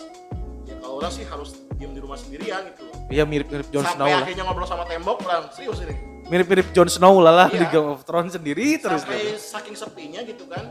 [0.62, 4.06] ya kalau orang sih harus diem di rumah sendirian gitu loh Iya mirip-mirip Jon Snow
[4.06, 4.22] sampai lah.
[4.22, 7.68] akhirnya ngobrol sama tembok orang serius ini Mirip-mirip Jon Snow lah lah di Iya.
[7.68, 9.02] Game of Thrones sendiri terus.
[9.02, 9.34] sampai dia.
[9.34, 10.62] saking sepinya gitu kan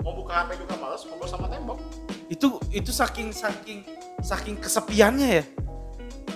[0.00, 1.76] mau buka HP juga males ngobrol sama tembok
[2.26, 3.84] Itu itu saking saking
[4.18, 5.44] saking kesepiannya ya.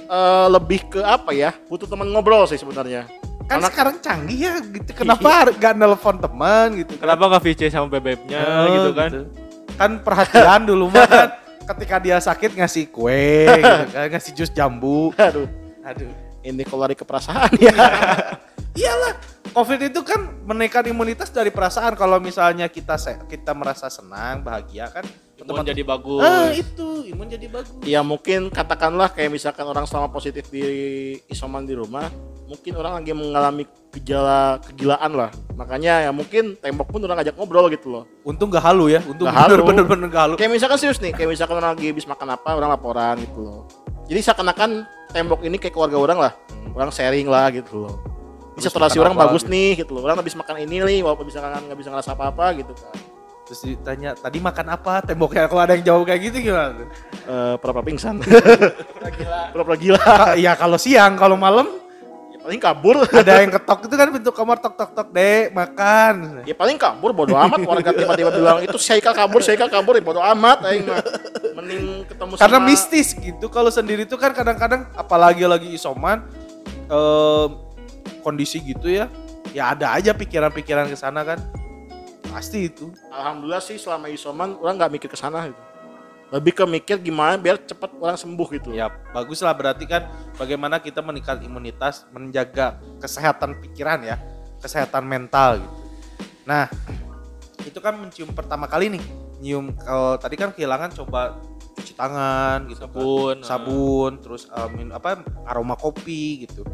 [0.06, 3.08] Eh, lebih ke apa ya butuh teman ngobrol sih sebenarnya
[3.48, 4.90] Kan Karena- sekarang canggih ya gitu.
[4.94, 6.92] Kenapa gak nelpon teman gitu?
[6.94, 9.10] kenapa nggak VC sama bebeknya Oh, gitu kan
[9.74, 11.28] Kan perhatian dulu mah kan
[11.66, 15.12] ketika dia sakit ngasih kue gitu kan, ngasih jus jambu.
[15.14, 15.48] aduh
[15.82, 16.12] Aduh.
[16.40, 17.72] ini kalau lari ke perasaan ya
[18.74, 19.16] Iyalah,
[19.50, 21.92] COVID itu kan menaikkan imunitas dari perasaan.
[21.92, 25.02] Kalau misalnya kita se- kita merasa senang, bahagia kan
[25.36, 27.74] imun jadi bagus Ah, itu imun jadi bagus.
[27.82, 30.62] ya mungkin katakanlah kayak misalkan orang selama positif di
[31.26, 32.06] isoman di rumah
[32.48, 37.68] mungkin orang lagi mengalami gejala kegilaan lah makanya ya mungkin tembok pun orang ajak ngobrol
[37.68, 39.52] gitu loh Untung gak halu ya, untung Nggak halu.
[39.60, 40.34] bener-bener bener gak halu.
[40.40, 43.60] kayak misalkan serius nih kayak misalkan orang lagi habis makan apa orang laporan gitu loh
[44.08, 46.32] jadi seakan-akan tembok ini kayak keluarga orang lah
[46.72, 47.94] orang sharing lah gitu loh
[48.56, 49.52] ini saturasi makan orang bagus gitu.
[49.52, 52.72] nih gitu loh orang habis makan ini nih walaupun bisa nggak bisa ngerasa apa-apa gitu
[52.72, 52.96] kan
[53.48, 55.00] Terus ditanya, tadi makan apa?
[55.00, 56.84] Temboknya kalau ada yang jawab kayak gitu gimana?
[57.24, 58.20] Eh, pura-pura pingsan
[59.56, 61.64] pura-pura gila Ka- ya kalau siang, kalau malam
[62.48, 66.40] paling kabur ada yang ketok itu kan pintu kamar tok tok tok dek makan.
[66.48, 70.24] Ya paling kabur bodo amat warga tiba-tiba bilang itu Syaikal kabur, Syaikal kabur ya bodo
[70.24, 71.04] amat aing mah.
[71.60, 73.52] Mending ketemu Karena sama mistis gitu.
[73.52, 76.24] Kalau sendiri tuh kan kadang-kadang apalagi lagi isoman
[76.88, 77.48] em,
[78.24, 79.12] kondisi gitu ya.
[79.52, 81.44] Ya ada aja pikiran-pikiran ke sana kan.
[82.32, 82.88] Pasti itu.
[83.12, 85.60] Alhamdulillah sih selama isoman orang nggak mikir ke sana gitu.
[86.28, 88.70] Lebih ke mikir gimana biar cepat orang sembuh gitu.
[88.76, 94.20] Ya bagus lah berarti kan bagaimana kita meningkat imunitas, menjaga kesehatan pikiran ya,
[94.60, 95.76] kesehatan mental gitu.
[96.44, 96.68] Nah,
[97.64, 99.04] itu kan mencium pertama kali nih.
[99.38, 101.38] Nyium kalau tadi kan kehilangan coba
[101.78, 102.90] cuci tangan gitu kan.
[102.90, 103.46] sabun eh.
[103.46, 106.66] sabun terus eh, min- apa aroma kopi gitu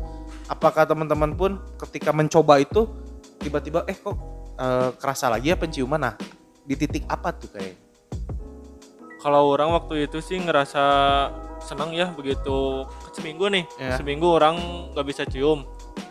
[0.49, 2.89] apakah teman-teman pun ketika mencoba itu
[3.37, 4.17] tiba-tiba eh kok
[4.57, 6.15] eh, kerasa lagi ya penciuman nah
[6.65, 7.84] di titik apa tuh kayak
[9.25, 10.85] kalau orang waktu itu sih ngerasa
[11.65, 12.85] senang ya begitu.
[13.17, 13.97] Seminggu nih Ya.
[13.97, 14.61] seminggu orang
[14.93, 15.65] nggak bisa cium.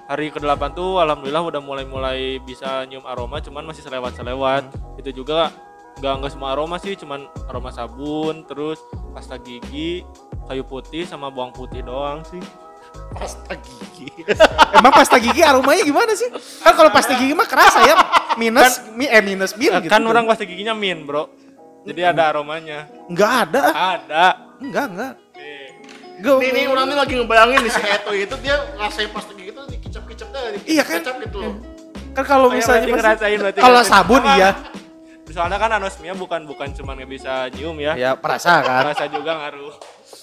[0.09, 4.65] Hari ke-8 tuh alhamdulillah udah mulai-mulai bisa nyium aroma cuman masih selewat-selewat.
[4.97, 5.53] Itu juga
[6.01, 8.81] nggak nggak semua aroma sih cuman aroma sabun terus
[9.13, 10.01] pasta gigi
[10.49, 12.41] kayu putih sama bawang putih doang sih.
[13.13, 14.09] Pasta gigi.
[14.81, 16.33] emang pasta gigi aromanya gimana sih?
[16.65, 17.95] Kan kalau pasta gigi mah kerasa ya
[18.41, 19.93] minus mi, eh minus min gitu.
[19.93, 21.29] kan orang pasta giginya min bro
[21.83, 24.25] jadi ada aromanya nggak ada ada
[24.57, 26.39] enggak enggak Nih.
[26.39, 29.61] Nih, nih orang nih lagi ngebayangin nih si Eto itu dia ngerasain pasta gigi itu
[29.67, 30.99] dikicap-kicap dah, dikicap Iya kan?
[31.01, 31.53] kicap gitu loh.
[32.13, 33.99] kan kalau Oh, ya, misalnya ngerasain, berarti kalau ngerasain.
[33.99, 34.49] sabun iya
[35.25, 39.33] soalnya kan anosmia bukan bukan cuma nggak bisa nyium ya ya perasa kan rasa juga
[39.33, 39.73] ngaruh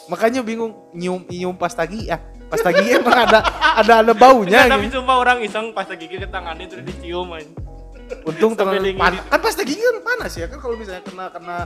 [0.06, 3.42] makanya bingung nyium nyium pasta gigi ya pasta gigi emang ada
[3.74, 4.94] ada ada baunya Enggak, tapi gitu.
[4.96, 7.50] sumpah orang iseng pasta gigi ke tangannya terus dicium aja.
[8.22, 8.96] Untung tangan dingin.
[8.96, 9.22] panas.
[9.26, 11.56] Kan gigi kan panas ya kan kalau misalnya kena kena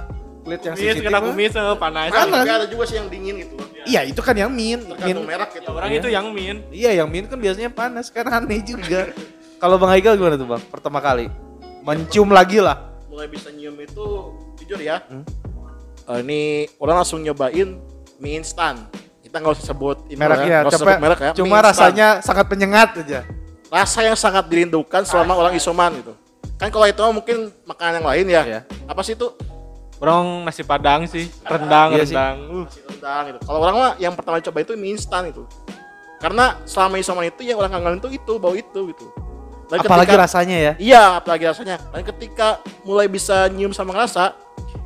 [0.40, 1.04] kulit yang Kumis, sensitif.
[1.08, 1.26] kena mah.
[1.26, 2.08] kumis eh, panas.
[2.10, 2.42] Panas.
[2.42, 3.54] Tapi ada juga sih yang dingin gitu.
[3.84, 4.80] Iya, itu kan yang min.
[4.80, 4.88] min.
[4.88, 5.64] Tergantung merek gitu.
[5.64, 5.98] Ya, orang Iya.
[5.98, 6.56] itu yang min.
[6.68, 9.12] Iya, yang min kan biasanya panas kan aneh juga.
[9.56, 10.60] kalau Bang Haikal gimana tuh, Bang?
[10.68, 11.32] Pertama kali
[11.80, 12.92] mencium lagi lah.
[13.06, 14.04] mulai bisa nyium itu
[14.58, 15.22] jujur ya Hmm.
[16.04, 16.40] eh, ini
[16.76, 17.78] orang langsung nyobain
[18.16, 18.90] mie instan
[19.22, 22.90] kita nggak usah sebut Mereknya nggak usah coba sebut merek ya cuma rasanya sangat penyengat
[22.98, 23.22] aja.
[23.70, 26.10] rasa yang sangat dirindukan selama orang isoman gitu
[26.54, 28.60] kan kalau itu mungkin makanan yang lain ya Iya.
[28.84, 29.28] apa sih itu
[29.94, 32.12] Orang nasi padang sih, rendang, Iya sih.
[32.12, 32.36] rendang.
[32.44, 35.46] Uh, nasi rendang gitu kalau orang mah yang pertama coba itu mie instan itu
[36.18, 39.06] karena selama isoman itu yang orang kangen itu itu bau itu gitu
[39.64, 40.72] Dan Apalagi ketika- rasanya ya.
[40.76, 41.80] Iya, apalagi rasanya.
[41.88, 42.48] Dan ketika
[42.84, 44.36] mulai bisa nyium sama ngerasa,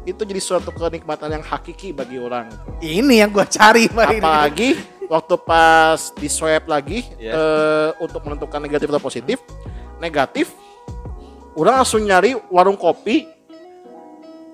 [0.04, 2.46] itu jadi suatu kenikmatan yang hakiki bagi orang.
[2.78, 4.22] Ini yang gua cari, Pak ini.
[4.22, 4.68] Apalagi
[5.04, 7.32] waktu pas di swab lagi Iya.
[7.34, 9.42] eh, untuk menentukan negatif atau positif.
[9.98, 10.54] Negatif,
[11.58, 13.26] orang langsung nyari warung kopi,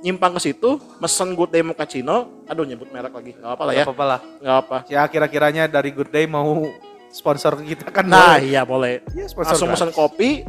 [0.01, 3.79] nyimpang ke situ, mesen good day mochaccino, aduh nyebut merek lagi, nggak apa lah ya,
[3.79, 4.21] Gak apa-apa lah.
[4.39, 4.77] nggak apa.
[4.89, 6.65] Ya kira-kiranya dari Good Day mau
[7.09, 8.43] sponsor kita kan Nah boleh.
[8.43, 8.95] iya boleh.
[9.11, 10.43] Iya, sponsor langsung pesan kopi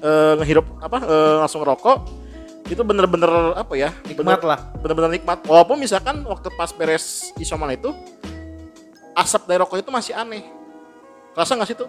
[0.00, 1.98] eh, ngehirup apa eh, langsung ngerokok
[2.64, 4.60] itu bener-bener apa ya Nikmat bener- lah.
[4.74, 7.92] bener-bener nikmat walaupun misalkan waktu pas beres isoman itu
[9.12, 10.40] asap dari rokok itu masih aneh
[11.32, 11.84] rasa nggak sih tuh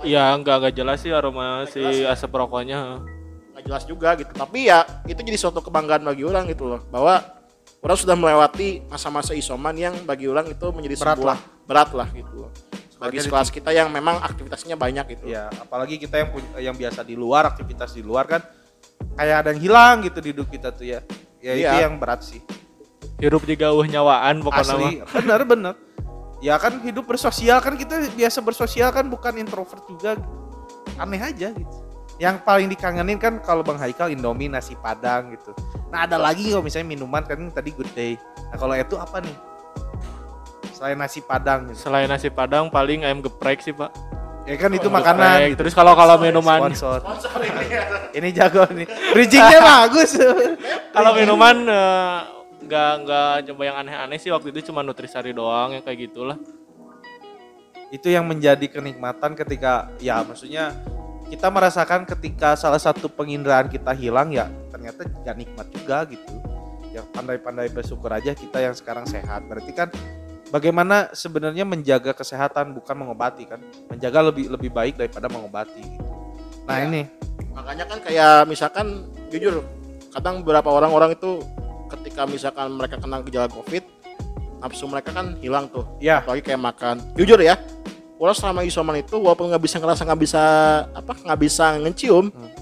[0.00, 2.08] Iya, enggak enggak jelas sih aroma si jelas ya?
[2.14, 2.80] asap rokoknya.
[3.52, 7.20] nggak jelas juga gitu tapi ya itu jadi suatu kebanggaan bagi orang gitu loh bahwa
[7.80, 11.38] orang sudah melewati masa-masa isoman yang bagi orang itu menjadi Berat sebuah lah.
[11.68, 12.48] berat lah gitu
[12.96, 16.76] bagi Soalnya kelas kita yang memang aktivitasnya banyak gitu Ya, apalagi kita yang punya, yang
[16.76, 18.40] biasa di luar, aktivitas di luar kan
[19.16, 21.00] kayak ada yang hilang gitu di hidup kita tuh ya.
[21.40, 21.84] Ya itu Iya.
[21.84, 22.40] yang berat sih.
[23.16, 25.74] hirup juga uh nyawaan pokoknya Asli, bener bener.
[26.40, 30.16] Ya kan hidup bersosial kan kita biasa bersosial kan bukan introvert juga.
[30.96, 31.76] Aneh aja gitu.
[32.16, 35.52] Yang paling dikangenin kan kalau Bang Haikal Indomie nasi Padang gitu.
[35.88, 38.16] Nah ada lagi kalau misalnya minuman kan tadi Good Day.
[38.48, 39.36] Nah kalau itu apa nih?
[40.72, 41.76] Selain nasi Padang gitu.
[41.78, 43.92] selain nasi padang paling ayam geprek sih pak
[44.48, 44.96] Ya kan itu Geprek.
[45.04, 45.36] makanan.
[45.52, 45.60] gitu.
[45.60, 47.04] terus kalau kalau minuman Sponsor.
[47.04, 47.66] sponsor ini.
[48.16, 48.88] Ini jago nih.
[49.12, 50.16] Bridgingnya bagus.
[50.90, 52.18] kalau minuman eh,
[52.60, 56.36] nggak nggak coba yang aneh-aneh sih waktu itu cuma nutrisari doang yang kayak gitulah.
[57.90, 60.76] Itu yang menjadi kenikmatan ketika ya maksudnya
[61.30, 66.32] kita merasakan ketika salah satu penginderaan kita hilang ya ternyata gak nikmat juga gitu.
[66.90, 69.46] Yang pandai-pandai bersyukur aja kita yang sekarang sehat.
[69.46, 69.88] Berarti kan
[70.50, 73.62] bagaimana sebenarnya menjaga kesehatan bukan mengobati kan?
[73.90, 76.10] Menjaga lebih lebih baik daripada mengobati gitu.
[76.66, 76.86] Nah Ya.
[76.86, 77.02] ini.
[77.54, 78.86] Makanya kan kayak misalkan
[79.30, 79.62] jujur
[80.10, 81.42] kadang beberapa orang-orang itu
[82.20, 83.80] ketika misalkan mereka kena gejala covid
[84.60, 85.88] nafsu mereka kan hilang tuh.
[86.04, 87.00] Ya apalagi kayak makan.
[87.16, 87.56] Jujur ya
[88.20, 90.42] orang selama isoman itu walaupun nggak bisa ngerasa nggak bisa
[90.92, 92.52] apa nggak bisa ngecium Hmm.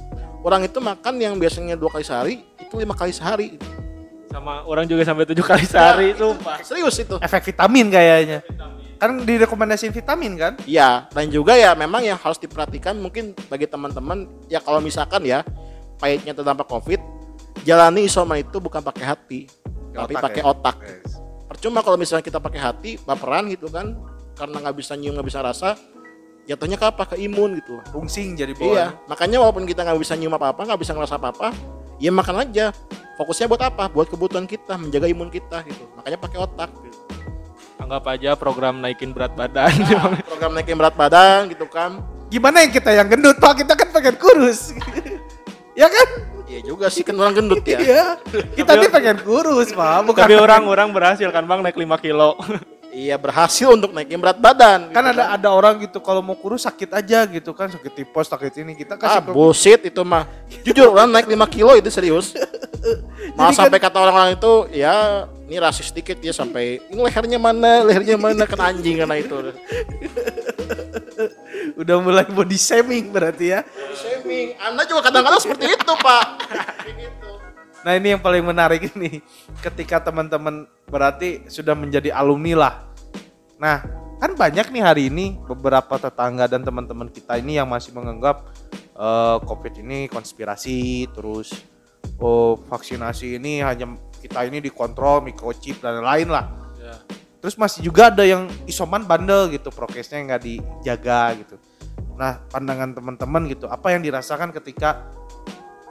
[0.46, 3.58] orang itu makan yang biasanya dua kali sehari itu lima kali sehari.
[4.30, 7.18] Sama orang juga sampai tujuh kali sehari itu pak serius itu.
[7.18, 8.46] Efek vitamin kayaknya.
[9.02, 10.54] Kan direkomendasiin vitamin kan?
[10.70, 15.42] Ya dan juga ya memang yang harus diperhatikan mungkin bagi teman-teman ya kalau misalkan ya
[15.98, 17.17] pahitnya terdampak covid
[17.68, 19.40] jalani isoman itu bukan pakai hati
[19.92, 20.46] tapi otak pakai ya?
[20.48, 20.76] otak.
[21.48, 23.92] Percuma kalau misalnya kita pakai hati baperan gitu kan
[24.32, 25.76] karena nggak bisa nyium nggak bisa rasa
[26.48, 27.02] jatuhnya ke apa?
[27.12, 27.76] Ke imun gitu.
[27.92, 31.14] Rungsing jadi iya bawaan makanya walaupun kita nggak bisa nyium apa apa nggak bisa ngerasa
[31.20, 31.48] apa apa
[32.00, 32.72] ya makan aja.
[33.20, 33.84] Fokusnya buat apa?
[33.90, 35.84] Buat kebutuhan kita menjaga imun kita gitu.
[35.98, 36.96] Makanya pakai otak gitu.
[37.78, 39.70] anggap aja program naikin berat badan.
[39.70, 42.04] Nah, program naikin berat badan gitu kan.
[42.28, 43.64] Gimana yang kita yang gendut pak?
[43.64, 44.72] Kita kan pengen kurus.
[45.78, 48.04] Ya kan iya juga sih kan orang gendut ya Iya.
[48.52, 50.00] Kita nih pengen kurus, Pak.
[50.04, 52.34] Bukan tapi orang-orang berhasil kan bang naik 5 kilo
[52.88, 56.64] iya berhasil untuk naikin berat badan kan gitu ada ada orang gitu kalau mau kurus
[56.64, 60.24] sakit aja gitu kan sakit tipes sakit ini kita ah kasih ke- bullshit itu mah
[60.64, 62.32] jujur orang naik 5 kilo itu serius
[63.36, 64.96] malah Jadi kan- sampai kata orang-orang itu ya
[65.46, 69.36] ini rasis dikit ya sampai ini lehernya mana lehernya mana kan anjing karena itu
[71.76, 73.60] udah mulai body shaming berarti ya.
[73.92, 74.17] shaming
[74.60, 76.24] anda juga kadang-kadang seperti itu pak.
[77.86, 79.22] Nah ini yang paling menarik ini
[79.64, 82.74] ketika teman-teman berarti sudah menjadi alumni lah.
[83.56, 83.86] Nah
[84.18, 88.50] kan banyak nih hari ini beberapa tetangga dan teman-teman kita ini yang masih menganggap
[88.98, 91.54] eh, COVID ini konspirasi terus
[92.18, 96.46] oh vaksinasi ini hanya kita ini dikontrol microchip dan lain-lain lah.
[96.82, 96.96] ya.
[97.38, 101.56] Terus masih juga ada yang isoman bandel gitu, prokesnya nggak dijaga gitu.
[102.18, 105.06] Nah, pandangan teman-teman gitu, apa yang dirasakan ketika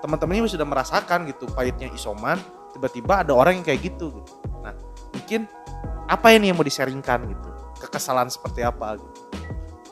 [0.04, 2.36] teman-teman ini sudah merasakan gitu pahitnya isoman,
[2.76, 4.32] tiba-tiba ada orang yang kayak gitu gitu.
[4.60, 4.76] Nah,
[5.16, 5.48] mungkin
[6.06, 7.50] apa ini yang mau disaringkan gitu?
[7.80, 9.20] Kekesalan seperti apa gitu.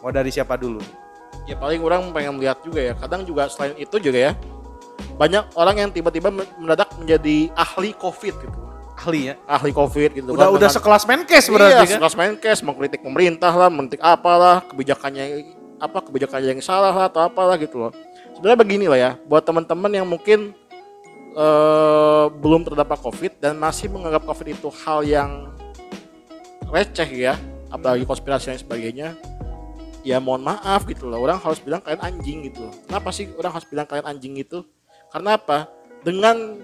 [0.04, 0.84] Mau dari siapa dulu?
[1.46, 4.32] ya paling orang pengen lihat juga ya kadang juga selain itu juga ya
[5.14, 8.60] banyak orang yang tiba-tiba mendadak menjadi ahli covid gitu
[8.98, 9.36] Ahli ya.
[9.46, 11.96] ahli covid gitu Udah kan, udah dengan- sekelas Menkes iya, berarti kan?
[12.02, 15.26] sekelas Menkes mengkritik pemerintah lah mengkritik apalah kebijakannya
[15.80, 17.92] apa kebijakannya yang salah lah atau apalah gitu loh.
[18.36, 20.52] Sebenarnya begini lah ya buat teman-teman yang mungkin
[21.36, 25.52] eh, belum terdampak covid dan masih menganggap covid itu hal yang
[26.72, 27.40] receh ya
[27.72, 29.10] apalagi konspirasi dan sebagainya
[30.06, 31.20] ya mohon maaf gitu loh.
[31.24, 32.74] Orang harus bilang kalian anjing gitu loh.
[32.88, 34.64] Kenapa sih orang harus bilang kalian anjing gitu
[35.12, 35.72] karena apa?
[36.06, 36.62] Dengan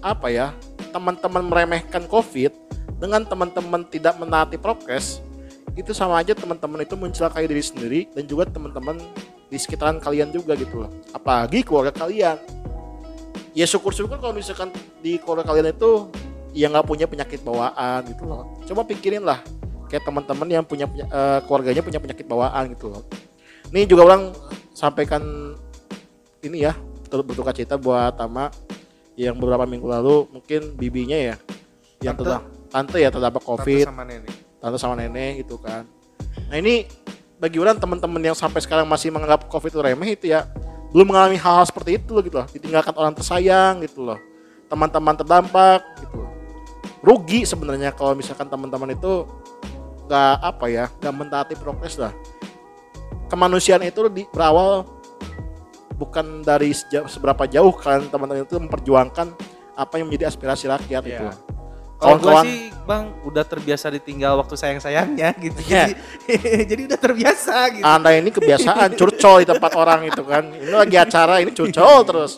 [0.00, 0.54] apa ya?
[0.94, 2.54] Teman-teman meremehkan covid
[2.96, 5.20] dengan teman-teman tidak menaati prokes
[5.76, 8.96] itu sama aja teman-teman itu mencelakai diri sendiri dan juga teman-teman
[9.46, 10.90] di sekitaran kalian juga gitu loh.
[11.12, 12.40] Apalagi keluarga kalian.
[13.52, 14.72] Ya syukur-syukur kalau misalkan
[15.04, 16.08] di keluarga kalian itu
[16.56, 18.56] ya nggak punya penyakit bawaan gitu loh.
[18.64, 19.44] Coba pikirin lah
[19.92, 23.04] kayak teman-teman yang punya eh, keluarganya punya penyakit bawaan gitu loh.
[23.68, 24.32] Ini juga orang
[24.72, 25.52] sampaikan
[26.40, 26.72] ini ya
[27.12, 28.48] berduka cita buat Tama
[29.16, 31.36] yang beberapa minggu lalu mungkin bibinya ya
[32.04, 32.28] yang Tante?
[32.28, 33.84] terdampak tante ya terdampak covid.
[33.84, 34.45] Tante sama nenek.
[34.66, 35.86] Tante sama nenek gitu kan.
[36.50, 36.90] Nah ini
[37.38, 40.50] bagi orang teman-teman yang sampai sekarang masih menganggap covid itu remeh itu ya
[40.90, 42.46] belum mengalami hal-hal seperti itu loh gitu loh.
[42.50, 44.18] Ditinggalkan orang tersayang gitu loh.
[44.66, 46.30] Teman-teman terdampak gitu loh.
[47.06, 49.22] rugi sebenarnya kalau misalkan teman-teman itu
[50.10, 52.10] nggak apa ya nggak mentaati prokes lah.
[53.30, 54.82] Kemanusiaan itu di berawal
[55.94, 56.74] bukan dari
[57.06, 59.26] seberapa jauh kalian teman-teman itu memperjuangkan
[59.76, 61.10] apa yang menjadi aspirasi rakyat Iya.
[61.14, 61.26] itu
[61.96, 65.58] Kalau gue sih bang udah terbiasa ditinggal waktu sayang sayangnya gitu.
[65.64, 65.90] Iya.
[65.90, 65.94] Jadi,
[66.70, 67.84] jadi udah terbiasa gitu.
[67.84, 70.44] Anda ini kebiasaan curcol di tempat orang itu kan.
[70.52, 72.32] Ini lagi acara ini curcol terus.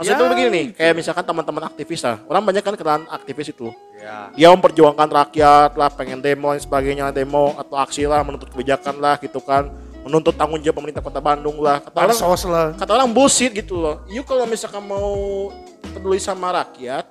[0.00, 0.22] Maksudnya Ya.
[0.24, 2.24] tuh begini nih, kayak misalkan teman-teman aktivis lah.
[2.24, 3.68] Orang banyak kan kenalan aktivis itu.
[4.00, 4.32] Ya.
[4.32, 9.20] Dia memperjuangkan rakyat lah, pengen demo dan sebagainya, demo atau aksi lah, menuntut kebijakan lah
[9.20, 9.68] gitu kan.
[10.00, 11.84] Menuntut tanggung jawab pemerintah kota Bandung lah.
[11.84, 12.16] Kata orang,
[12.48, 12.66] lah.
[12.80, 14.00] kata orang bullshit gitu loh.
[14.08, 15.52] You kalau misalkan mau
[15.92, 17.04] peduli sama rakyat,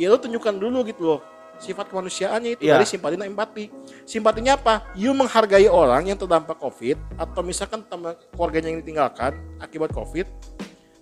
[0.00, 1.20] ya lu tunjukkan dulu gitu loh
[1.60, 2.80] sifat kemanusiaannya itu Iya.
[2.80, 3.68] dari simpati dan empati.
[4.08, 4.88] Simpatinya apa?
[4.96, 10.24] You menghargai orang yang terdampak COVID atau misalkan teman keluarganya yang ditinggalkan akibat COVID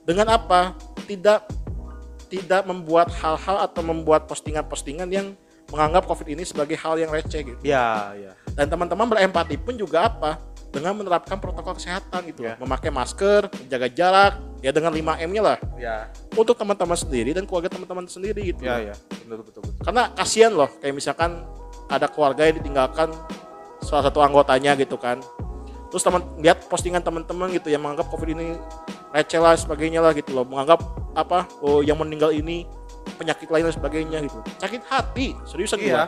[0.03, 0.75] dengan apa?
[1.07, 1.41] Tidak
[2.29, 5.33] tidak membuat hal-hal atau membuat postingan-postingan yang
[5.71, 7.61] menganggap COVID ini sebagai hal yang receh gitu.
[7.63, 8.33] Ya, ya.
[8.53, 10.43] Dan teman-teman berempati pun juga apa?
[10.68, 12.44] Dengan menerapkan protokol kesehatan gitu.
[12.44, 12.61] Ya.
[12.61, 15.59] Memakai masker, menjaga jarak, ya dengan 5M-nya lah.
[15.81, 18.68] Ya, Untuk teman-teman sendiri dan keluarga teman-teman sendiri gitu.
[18.68, 18.94] ya, ya.
[19.24, 19.81] Betul, betul, betul.
[19.81, 21.40] Karena kasihan loh, kayak misalkan
[21.88, 23.09] ada keluarga yang ditinggalkan
[23.81, 25.24] salah satu anggotanya gitu kan.
[25.88, 28.61] Terus teman lihat postingan teman-teman gitu yang menganggap COVID ini
[29.09, 30.44] receh lah sebagainya lah gitu loh.
[30.44, 30.85] Menganggap
[31.16, 31.48] apa?
[31.64, 32.68] Oh, yang meninggal ini
[33.16, 34.38] penyakit lain dan sebagainya gitu.
[34.61, 35.88] Sakit hati, seriusan Iya.
[35.88, 36.04] gua.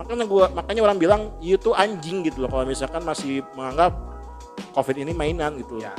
[0.00, 3.92] Makanya gua makanya orang bilang you tuh anjing gitu loh kalau misalkan masih menganggap
[4.72, 5.80] COVID ini mainan gitu.
[5.80, 5.92] Ya.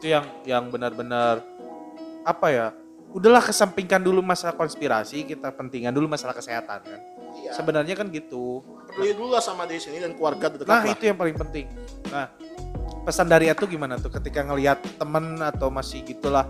[0.00, 1.44] Itu yang yang benar-benar
[2.24, 2.66] apa ya?
[3.14, 7.00] Udahlah kesampingkan dulu masalah konspirasi, kita pentingkan dulu masalah kesehatan kan.
[7.38, 7.54] Iya.
[7.54, 8.62] Sebenarnya kan gitu.
[8.90, 10.94] Peduli dulu lah sama diri sini dan keluarga terdekat Nah, lah.
[10.94, 11.66] itu yang paling penting.
[12.10, 12.26] Nah,
[13.06, 16.46] pesan dari itu gimana tuh ketika ngelihat temen atau masih gitulah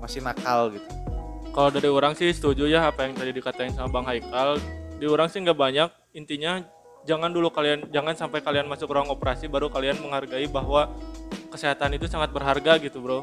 [0.00, 0.88] masih nakal gitu.
[1.52, 4.60] Kalau dari orang sih setuju ya apa yang tadi dikatain sama Bang Haikal.
[4.98, 5.88] Di orang sih nggak banyak.
[6.18, 6.66] Intinya
[7.06, 10.90] jangan dulu kalian jangan sampai kalian masuk ruang operasi baru kalian menghargai bahwa
[11.54, 13.22] kesehatan itu sangat berharga gitu bro.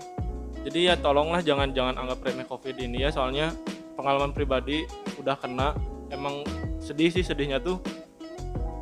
[0.64, 3.52] Jadi ya tolonglah jangan jangan anggap remeh covid ini ya soalnya
[4.00, 4.88] pengalaman pribadi
[5.20, 5.76] udah kena
[6.08, 6.48] emang
[6.80, 7.84] sedih sih sedihnya tuh.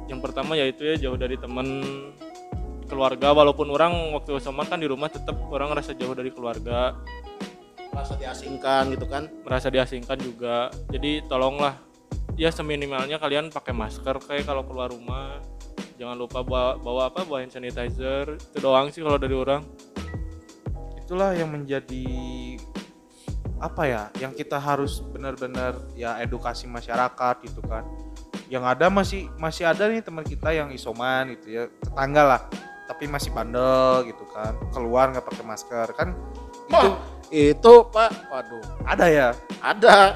[0.06, 1.82] Yang pertama yaitu ya jauh dari temen
[2.86, 6.93] keluarga walaupun orang waktu isoman kan di rumah tetap orang ngerasa jauh dari keluarga
[7.93, 9.30] Merasa diasingkan gitu kan.
[9.45, 11.78] merasa diasingkan juga jadi tolonglah
[12.39, 15.41] ya seminimalnya kalian pakai masker kayak kalau keluar rumah
[15.98, 19.62] jangan lupa bawa, bawa apa bawa hand sanitizer itu doang sih kalau dari orang
[21.04, 22.08] Itulah yang menjadi
[23.60, 24.04] apa ya?
[24.24, 27.84] Yang kita harus benar-benar ya edukasi masyarakat gitu kan.
[28.48, 32.41] Yang ada masih masih ada nih teman kita yang isoman gitu ya, tetangga lah.
[32.88, 34.56] Tapi masih bandel gitu kan.
[34.72, 36.15] Keluar nggak pakai masker kan
[36.63, 36.96] itu Wah,
[37.30, 39.30] itu Pak, waduh, ada ya.
[39.60, 40.15] ada.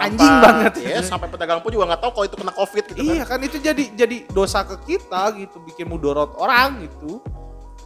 [0.00, 0.72] Anjing banget.
[0.80, 3.56] Ya, sampai pedagang pun juga nggak tahu kalau itu kena covid gitu Iya kan itu
[3.60, 7.20] jadi jadi dosa ke kita gitu, bikin mudorot orang gitu.
[7.20, 7.40] kan.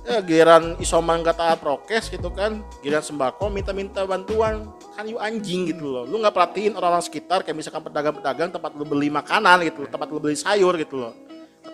[0.06, 5.66] Ya, giliran isoman nggak taat prokes gitu kan, giliran sembako minta-minta bantuan, kan you anjing
[5.66, 6.06] gitu loh.
[6.06, 10.22] Lu nggak perhatiin orang-orang sekitar kayak misalkan pedagang-pedagang tempat lu beli makanan gitu, tempat lu
[10.22, 11.10] beli sayur gitu loh.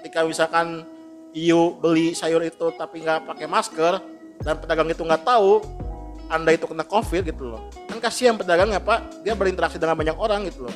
[0.01, 0.89] Ketika misalkan
[1.37, 4.01] you beli sayur itu tapi nggak pakai masker
[4.41, 5.61] dan pedagang itu nggak tahu
[6.33, 10.49] anda itu kena covid gitu loh kan kasihan pedagangnya pak dia berinteraksi dengan banyak orang
[10.49, 10.75] gitu loh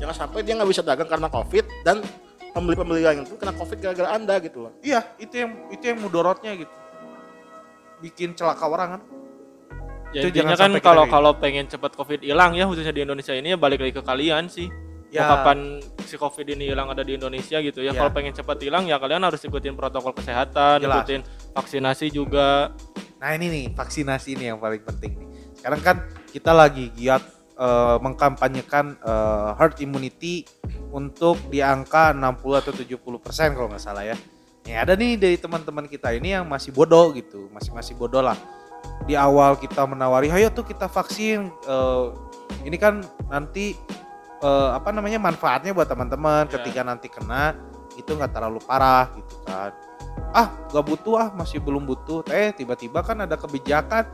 [0.00, 2.00] jangan sampai dia nggak bisa dagang karena covid dan
[2.48, 6.56] pembeli-pembeli lain itu kena covid gara-gara anda gitu loh Iya, itu yang itu yang mudorotnya
[6.56, 6.72] gitu.
[7.98, 9.02] Bikin celaka orang kan.
[10.08, 13.36] ya Itu intinya jangan kan kalau kalau pengen cepat covid hilang ya khususnya di Indonesia
[13.36, 14.68] ini ya balik lagi ke kalian sih
[15.08, 15.24] Ya.
[15.24, 17.96] Mau kapan si covid ini hilang ada di Indonesia gitu ya Ya.
[17.96, 21.00] kalau pengen cepat hilang ya kalian harus ikutin protokol kesehatan Jelas.
[21.00, 21.20] ikutin
[21.56, 22.76] vaksinasi juga
[23.18, 25.28] Nah ini nih vaksinasi ini yang paling penting nih.
[25.58, 25.96] Sekarang kan
[26.30, 27.22] kita lagi giat
[27.58, 30.46] eh, mengkampanyekan eh, herd immunity
[30.88, 34.16] untuk di angka 60 atau 70 persen kalau nggak salah ya.
[34.64, 38.36] Ya ada nih dari teman-teman kita ini yang masih bodoh gitu, masih masih bodoh lah.
[39.08, 41.48] Di awal kita menawari, ayo tuh kita vaksin.
[41.48, 42.06] eh,
[42.62, 43.74] ini kan nanti
[44.38, 46.60] eh, apa namanya manfaatnya buat teman-teman Ya.
[46.60, 47.58] ketika nanti kena
[47.98, 49.74] itu nggak terlalu parah gitu kan.
[50.30, 52.22] Ah gak butuh ah masih belum butuh.
[52.30, 54.06] Eh tiba-tiba kan ada kebijakan.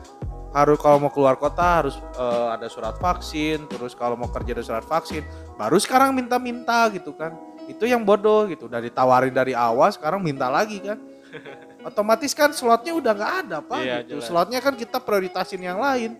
[0.54, 4.62] Harus kalau mau keluar kota harus eh, ada surat vaksin terus kalau mau kerja ada
[4.62, 5.26] surat vaksin
[5.58, 7.34] baru sekarang minta-minta gitu kan.
[7.66, 10.96] Itu yang bodoh gitu udah ditawarin dari awal sekarang minta lagi kan.
[11.84, 14.10] Otomatis kan slotnya udah nggak ada pak Iya, gitu.
[14.16, 14.24] jelas.
[14.30, 16.16] slotnya kan kita prioritasin yang lain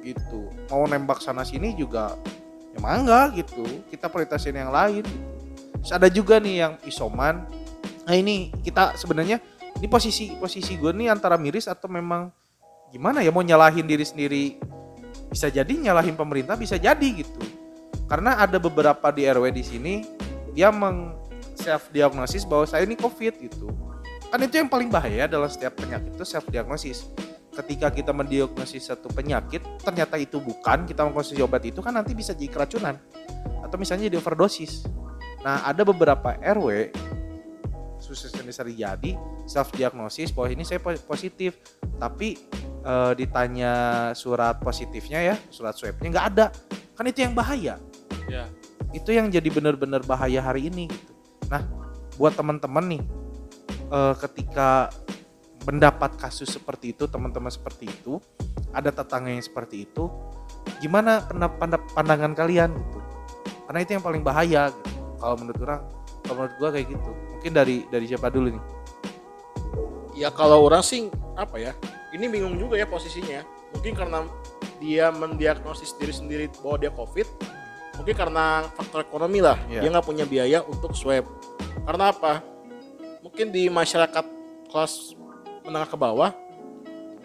[0.00, 0.48] gitu.
[0.70, 2.14] Mau nembak sana sini juga
[2.70, 3.66] ya mangga gitu.
[3.90, 5.33] Kita prioritasin yang lain gitu.
[5.84, 7.44] Terus ada juga nih yang isoman.
[8.08, 9.36] Nah ini kita sebenarnya
[9.76, 12.32] ini posisi posisi gue nih antara miris atau memang
[12.88, 14.56] gimana ya mau nyalahin diri sendiri
[15.28, 17.36] bisa jadi nyalahin pemerintah bisa jadi gitu.
[18.08, 19.94] Karena ada beberapa di RW di sini
[20.56, 21.12] dia meng
[21.52, 23.68] self diagnosis bahwa saya ini covid gitu.
[24.32, 27.12] Kan itu yang paling bahaya dalam setiap penyakit itu self diagnosis
[27.54, 32.32] ketika kita mendiagnosis satu penyakit ternyata itu bukan kita mengkonsumsi obat itu kan nanti bisa
[32.32, 32.96] jadi keracunan.
[33.60, 34.88] Atau misalnya jadi overdosis.
[35.44, 36.88] Nah, ada beberapa RW
[38.64, 39.10] di jadi
[39.44, 41.56] self diagnosis bahwa ini saya po- positif,
[42.00, 42.36] tapi
[42.84, 43.72] eh, ditanya
[44.16, 46.46] surat positifnya ya, surat swabnya nggak ada.
[46.96, 47.76] Kan itu yang bahaya.
[48.28, 48.48] ya
[48.96, 51.12] Itu yang jadi benar-benar bahaya hari ini gitu.
[51.52, 51.64] Nah,
[52.16, 53.02] buat teman-teman nih
[53.92, 54.88] eh, ketika
[55.64, 58.20] mendapat kasus seperti itu, teman-teman seperti itu,
[58.72, 60.12] ada tetangga yang seperti itu,
[60.80, 61.24] gimana
[61.96, 62.98] pandangan kalian gitu?
[63.64, 65.03] Karena itu yang paling bahaya gitu.
[65.24, 65.80] Kalau menurut orang,
[66.20, 67.10] kalau menurut gua kayak gitu.
[67.32, 68.64] Mungkin dari dari siapa dulu nih?
[70.14, 71.74] ya kalau orang sih apa ya
[72.14, 73.42] ini bingung juga ya posisinya
[73.74, 74.18] mungkin karena
[74.78, 77.26] dia mendiagnosis diri sendiri bahwa dia covid
[77.98, 79.82] mungkin karena faktor ekonomi lah Iya.
[79.82, 81.26] dia nggak punya biaya untuk swab
[81.82, 82.46] karena apa
[83.26, 84.24] mungkin di masyarakat
[84.70, 85.18] kelas
[85.66, 86.30] menengah ke bawah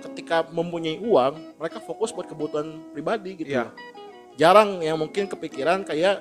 [0.09, 3.73] ketika mempunyai uang mereka fokus buat kebutuhan pribadi gitu loh.
[4.33, 6.17] jarang yang mungkin kepikiran kayak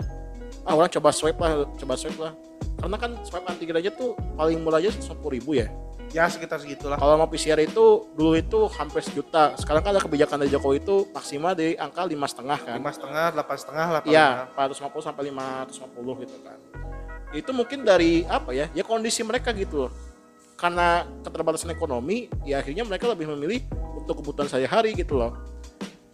[0.69, 2.33] ah orang coba swab lah coba swab lah
[2.79, 5.69] karena kan swab antigen aja tuh paling murah aja 150 ribu ya
[6.09, 6.97] Ya sekitar segitulah.
[6.97, 9.53] kalau mau PCR itu dulu itu hampir sejuta.
[9.61, 12.81] Sekarang kan ada kebijakan dari Jokowi itu maksimal di angka lima setengah kan.
[12.81, 14.01] Lima setengah, delapan setengah lah.
[14.01, 16.59] paling Iya, 450 sampai 550 gitu kan.
[17.37, 18.73] Itu mungkin dari apa ya?
[18.73, 19.93] Ya kondisi mereka gitu loh.
[20.57, 25.37] Karena keterbatasan ekonomi, ya akhirnya mereka lebih memilih untuk kebutuhan sehari-hari gitu loh.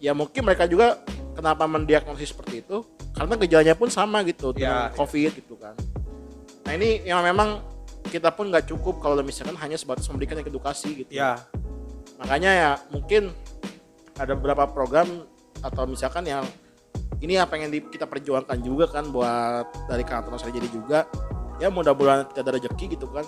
[0.03, 0.99] Ya mungkin mereka juga
[1.39, 2.83] kenapa mendiagnosis seperti itu?
[3.15, 4.93] Karena gejalanya pun sama gitu dengan Ya, ya.
[4.93, 5.73] COVID gitu kan.
[6.61, 7.63] Nah ini yang memang
[8.05, 11.41] kita pun nggak cukup kalau misalkan hanya sebatas memberikan edukasi gitu Ya,
[12.15, 13.33] makanya ya mungkin
[14.15, 15.25] ada beberapa program
[15.59, 16.45] atau misalkan yang
[17.17, 21.09] ini yang pengen di- kita perjuangkan juga kan buat dari kantor saya jadi juga
[21.57, 23.25] ya mudah-mudahan kita ada rezeki gitu kan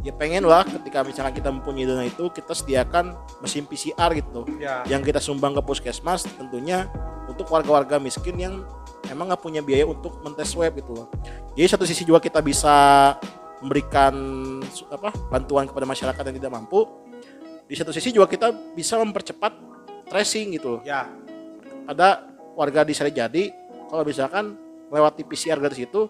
[0.00, 4.82] ya pengen lah ketika misalkan kita mempunyai dana itu kita sediakan mesin PCR gitu ya.
[4.84, 6.88] yang kita sumbang ke puskesmas tentunya
[7.28, 8.54] untuk warga-warga miskin yang
[9.12, 11.06] emang nggak punya biaya untuk mentes swab gitu loh.
[11.54, 12.74] Jadi satu sisi juga kita bisa
[13.62, 14.14] memberikan
[14.90, 16.88] apa bantuan kepada masyarakat yang tidak mampu.
[17.68, 19.54] Di satu sisi juga kita bisa mempercepat
[20.10, 20.80] tracing gitu loh.
[20.82, 21.08] Ya,
[21.86, 22.26] ada
[22.58, 23.48] warga di Sari Jadi
[23.88, 24.56] kalau misalkan
[24.92, 26.08] lewati PCR garis itu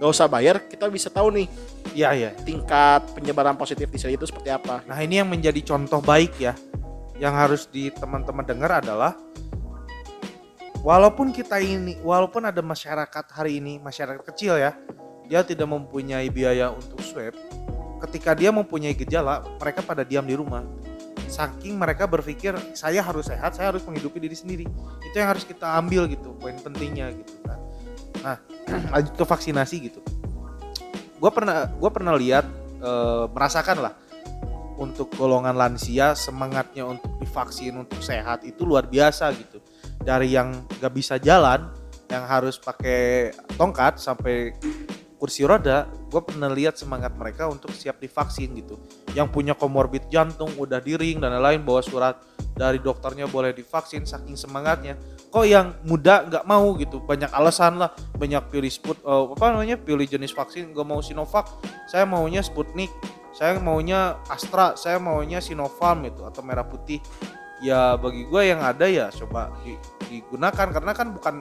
[0.00, 1.46] nggak usah bayar kita bisa tahu nih
[1.92, 2.32] ya, ya.
[2.44, 4.84] tingkat penyebaran positif di Sari itu seperti apa.
[4.84, 6.56] Nah ini yang menjadi contoh baik ya
[7.20, 9.12] Yang harus di teman-teman dengar adalah
[10.80, 14.72] Walaupun kita ini, walaupun ada masyarakat hari ini, masyarakat kecil ya
[15.28, 17.36] Dia tidak mempunyai biaya untuk swab.
[18.02, 20.66] Ketika dia mempunyai gejala, mereka pada diam di rumah.
[21.30, 24.66] Saking mereka berpikir, saya harus sehat, saya harus menghidupi diri sendiri.
[25.06, 27.58] Itu yang harus kita ambil gitu, poin pentingnya gitu kan.
[28.24, 28.36] Nah,
[28.98, 30.00] lanjut ke vaksinasi gitu.
[31.20, 32.48] Gue pernah, gua pernah lihat,
[32.80, 33.94] eh, merasakan lah
[34.80, 39.59] untuk golongan lansia semangatnya untuk divaksin untuk sehat itu luar biasa gitu
[40.00, 41.68] dari yang gak bisa jalan
[42.10, 44.56] yang harus pakai tongkat sampai
[45.20, 48.80] kursi roda gue pernah lihat semangat mereka untuk siap divaksin gitu
[49.12, 52.16] yang punya komorbid jantung udah di ring dan lain-lain bawa surat
[52.56, 54.96] dari dokternya boleh divaksin saking semangatnya
[55.28, 59.76] kok yang muda nggak mau gitu banyak alasan lah banyak pilih sput eh, apa namanya
[59.76, 61.46] pilih jenis vaksin gak mau Sinovac
[61.86, 62.90] saya maunya Sputnik
[63.30, 66.98] saya maunya Astra, saya maunya Sinovac gitu atau merah putih.
[67.60, 69.76] Ya bagi gue yang ada ya coba di-
[70.08, 71.36] digunakan karena kan bukan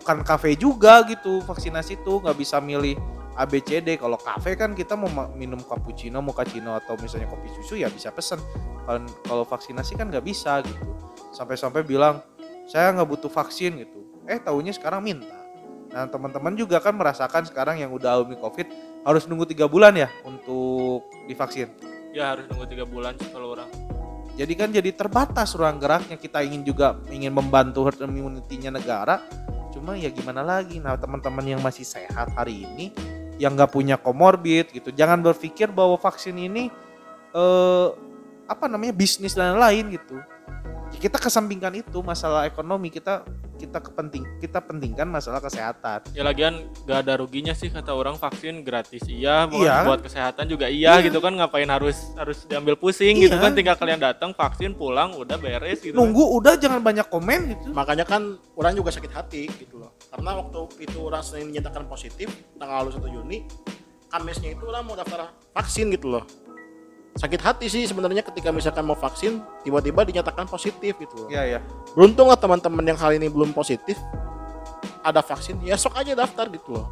[0.00, 2.96] bukan kafe juga gitu vaksinasi tuh nggak bisa milih
[3.36, 4.00] ABCD.
[4.00, 8.08] Kalau kafe kan kita mau ma- minum cappuccino, mochaccino atau misalnya kopi susu ya bisa
[8.10, 8.40] pesen.
[8.88, 10.88] Kalau kalau vaksinasi kan nggak bisa gitu.
[11.30, 12.24] Sampai-sampai bilang
[12.64, 14.00] saya nggak butuh vaksin gitu.
[14.24, 15.36] Eh tahunya sekarang minta.
[15.92, 18.66] Nah teman-teman juga kan merasakan sekarang yang udah alumni COVID
[19.04, 21.68] harus nunggu tiga bulan ya untuk divaksin.
[22.08, 23.68] ya harus nunggu tiga bulan sih kalau orang
[24.38, 29.18] Jadi kan jadi terbatas ruang geraknya kita ingin juga ingin membantu herd immunity-nya negara.
[29.74, 30.78] Cuma ya gimana lagi?
[30.78, 32.94] Nah teman-teman yang masih sehat hari ini
[33.42, 36.70] yang nggak punya komorbid gitu, jangan berpikir bahwa vaksin ini
[37.34, 37.88] eh,
[38.46, 40.18] apa namanya bisnis dan lain gitu.
[40.98, 43.22] Kita kesampingkan itu masalah ekonomi kita
[43.58, 46.00] kita kepenting kita pentingkan masalah kesehatan.
[46.14, 49.76] ya lagian gak ada ruginya sih kata orang vaksin gratis iya buat, Iya.
[49.84, 51.10] buat kesehatan juga iya, Iya.
[51.10, 53.28] gitu kan ngapain harus harus diambil pusing Iya.
[53.28, 55.98] gitu kan tinggal kalian datang vaksin pulang udah beres gitu kan.
[55.98, 57.74] Nunggu udah jangan banyak komen gitu.
[57.74, 58.22] makanya kan
[58.54, 62.94] orang juga sakit hati gitu loh karena waktu itu orang Senin dinyatakan positif tanggal lalu
[62.94, 63.38] 1 Juni
[64.08, 66.24] Kamisnya itu orang mau daftar vaksin gitu loh
[67.18, 71.60] sakit hati sih sebenarnya ketika misalkan mau vaksin tiba-tiba dinyatakan positif gitu loh Iya ya.
[71.92, 73.98] beruntung lah teman-teman yang kali ini belum positif
[75.00, 76.86] ada vaksin ya sok aja daftar gitu loh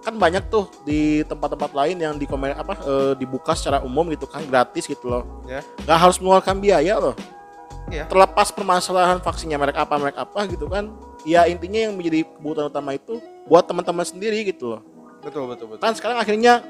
[0.00, 4.24] kan banyak tuh di tempat-tempat lain yang di komen apa eh, dibuka secara umum gitu
[4.24, 5.60] kan gratis gitu loh Ya.
[5.82, 7.14] nggak harus mengeluarkan biaya loh
[7.86, 8.06] Iya.
[8.06, 10.90] terlepas permasalahan vaksinnya merek apa merek apa gitu kan
[11.22, 14.80] ya intinya yang menjadi kebutuhan utama itu buat teman-teman sendiri gitu loh
[15.22, 15.82] Betul betul betul.
[15.82, 16.62] kan sekarang akhirnya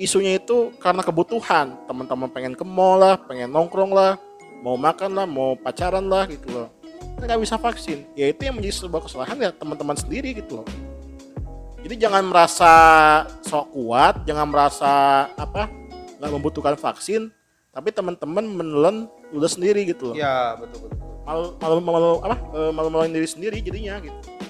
[0.00, 1.76] isunya itu karena kebutuhan.
[1.88, 4.16] Teman-teman pengen ke mall lah pengen nongkrong lah
[4.62, 6.68] mau makan lah mau pacaran lah gitu loh.
[7.18, 8.06] Nggak bisa vaksin.
[8.14, 10.66] Ya itu yang menjadi sebuah kesalahan ya teman-teman sendiri gitu loh.
[11.82, 12.72] Jadi jangan merasa
[13.42, 14.92] sok kuat jangan merasa
[15.34, 15.66] apa
[16.22, 17.34] nggak membutuhkan vaksin
[17.74, 18.96] tapi teman-teman menelan
[19.34, 20.14] udah sendiri gitu loh.
[20.14, 20.98] Iya betul betul.
[21.22, 24.41] malu malu malu apa eh, malu maluin diri sendiri jadinya gitu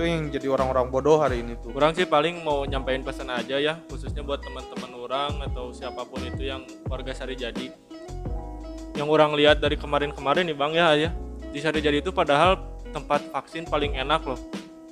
[0.00, 1.76] Itu yang jadi orang-orang bodoh hari ini tuh.
[1.76, 6.24] Kurang sih paling mau nyampein pesan aja ya, khususnya buat teman-teman orang atau siapa pun
[6.24, 7.68] itu yang warga Sari Jadi.
[8.96, 11.12] Yang orang lihat dari kemarin-kemarin nih Bang ya ya.
[11.52, 12.56] Di Sari Jadi itu padahal
[12.96, 14.40] tempat vaksin paling enak loh.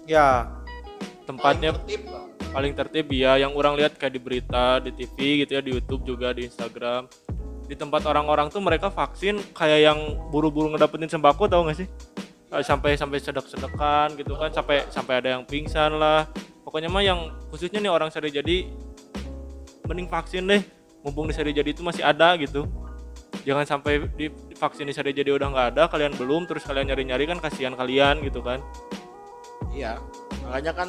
[0.05, 0.53] Ya
[1.25, 2.25] Tempatnya Paling tertib lah.
[2.53, 6.05] paling tertib ya yang orang lihat kayak di berita, di TV gitu ya, di YouTube
[6.05, 7.09] juga, di Instagram.
[7.65, 11.89] Di tempat orang-orang tuh mereka vaksin kayak yang buru-buru ngedapetin sembako tahu gak sih?
[12.49, 16.25] Eh, sampai sampai sedek-sedekan gitu kan sampai sampai ada yang pingsan lah.
[16.65, 18.73] Pokoknya mah yang khususnya nih orang sari jadi
[19.85, 20.65] mending vaksin deh.
[21.05, 22.65] Mumpung di sari jadi itu masih ada gitu.
[23.45, 27.29] Jangan sampai di vaksin di sari jadi udah nggak ada kalian belum terus kalian nyari-nyari
[27.29, 28.65] kan kasihan kalian gitu kan.
[29.69, 30.01] Iya,
[30.49, 30.89] makanya kan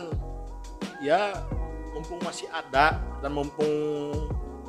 [1.04, 1.36] ya
[1.92, 3.68] mumpung masih ada dan mumpung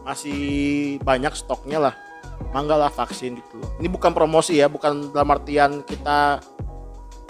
[0.02, 1.94] masih banyak stoknya lah,
[2.50, 3.62] manggalah vaksin gitu.
[3.62, 3.70] Loh.
[3.78, 6.42] Ini bukan promosi ya, bukan dalam artian kita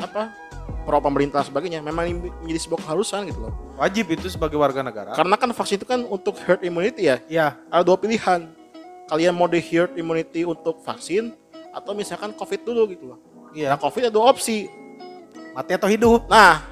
[0.01, 0.33] apa
[0.81, 1.81] pro pemerintah sebagainya.
[1.81, 3.53] Memang ini menjadi sebuah keharusan gitu loh.
[3.77, 5.13] wajib itu sebagai warga negara.
[5.13, 7.17] Karena kan vaksin itu kan untuk herd immunity ya.
[7.29, 8.49] Iya Ada dua pilihan.
[9.09, 11.33] Kalian mau di herd immunity untuk vaksin
[11.71, 13.19] atau misalkan COVID dulu gitu loh.
[13.53, 13.71] iya.
[13.75, 14.69] Nah, COVID ada dua opsi.
[15.51, 16.31] Mati atau hidup.
[16.31, 16.63] Nah,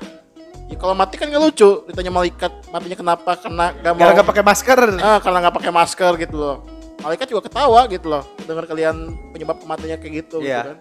[0.71, 1.83] ya kalau mati kan nggak lucu.
[1.91, 3.31] Ditanya malaikat matinya kenapa?
[3.35, 4.07] Karena nggak mau.
[4.15, 4.81] Nggak pakai masker.
[5.03, 6.57] Ah, karena nggak pakai masker gitu loh.
[6.99, 8.23] Malaikat juga ketawa gitu loh.
[8.43, 8.97] Dengar kalian
[9.35, 10.63] penyebab kematiannya kayak gitu, gitu Iya.
[10.75, 10.79] kan.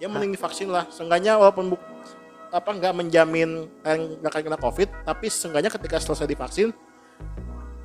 [0.00, 0.88] Ya mending divaksin lah.
[0.88, 1.82] Seenggaknya walaupun buk,
[2.50, 6.72] apa nggak menjamin kalian nggak akan kena covid, tapi seenggaknya ketika selesai divaksin,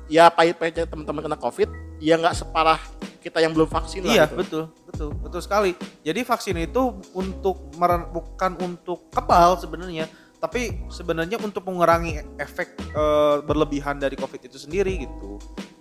[0.08, 1.68] ya pahit-pahitnya teman-teman kena covid,
[2.00, 2.80] ya nggak separah
[3.20, 4.14] kita yang belum vaksin lah.
[4.16, 4.34] Iya gitu.
[4.40, 5.76] betul betul betul sekali.
[6.00, 10.08] Jadi vaksin itu untuk meren- bukan untuk kebal sebenarnya,
[10.40, 15.36] tapi sebenarnya untuk mengurangi efek eh, berlebihan dari COVID itu sendiri gitu.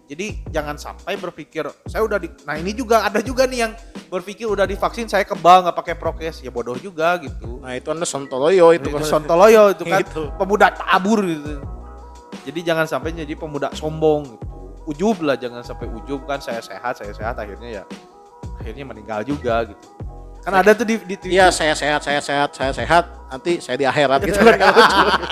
[0.06, 3.74] Jadi jangan sampai berpikir saya udah di, nah ini juga ada juga nih yang
[4.06, 7.58] berpikir udah divaksin saya kebal nggak pakai prokes ya bodoh juga gitu.
[7.58, 8.94] Nah itu anda sontoloyo itu.
[8.94, 10.30] Itu sontoloyo itu kan Gitu.
[10.38, 11.58] pemuda tabur gitu.
[12.46, 14.46] Jadi jangan sampai jadi pemuda sombong gitu.
[14.86, 17.84] Ujub lah jangan sampai ujub kan saya sehat saya sehat akhirnya ya
[18.62, 19.95] akhirnya meninggal juga gitu.
[20.46, 23.04] Kan ada tuh di di Iya saya sehat, saya sehat, saya sehat.
[23.34, 24.58] Nanti saya di akhirat gitu kan.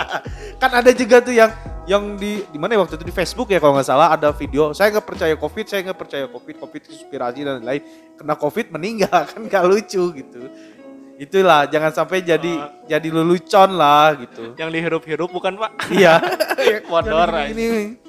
[0.62, 1.54] kan ada juga tuh yang
[1.86, 2.82] yang di di mana ya?
[2.82, 5.86] Waktu itu di Facebook ya kalau nggak salah ada video saya nggak percaya covid saya
[5.86, 7.82] nggak percaya covid covid konspirasi dan lain
[8.18, 9.22] kena covid meninggal.
[9.30, 10.50] Kan gak lucu gitu.
[11.22, 12.90] Itulah jangan sampai jadi Oh.
[12.90, 14.58] jadi lelucon lah gitu.
[14.58, 15.72] Yang dihirup-hirup bukan pak?
[15.94, 16.18] Iya.
[16.90, 18.02] Yang ini,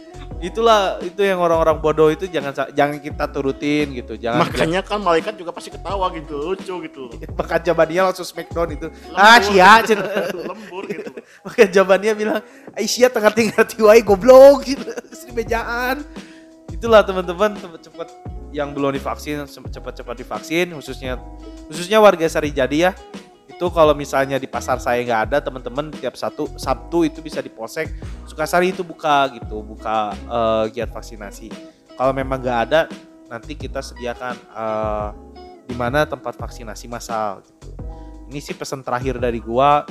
[0.45, 5.41] itulah itu yang orang-orang bodoh itu jangan jangan kita turutin gitu jangan Makanya kan malaikat
[5.41, 7.09] juga pasti ketawa gitu, lucu gitu.
[7.41, 8.87] maka jawabannya langsung smackdown itu.
[9.17, 9.81] Ah sia
[10.53, 11.09] lembur gitu.
[11.41, 12.41] maka jawabannya bilang
[12.77, 14.85] Aisyah tengah tinggal tiwai goblok gitu.
[15.25, 16.05] Di mejaan.
[16.69, 18.09] Itulah teman-teman cepat-cepat
[18.53, 21.19] yang belum divaksin cepat-cepat divaksin khususnya
[21.67, 22.95] khususnya warga Sari Jadi ya
[23.55, 27.47] itu kalau misalnya di pasar saya nggak ada teman-teman tiap satu Sabtu itu bisa di
[27.47, 27.87] Polsek
[28.27, 31.55] Sukasari itu buka gitu buka eh, giat vaksinasi.
[31.95, 32.91] Kalau memang nggak ada
[33.31, 35.09] nanti kita sediakan eh,
[35.71, 37.71] di mana tempat vaksinasi massal gitu.
[38.27, 39.87] Ini sih pesan terakhir dari gua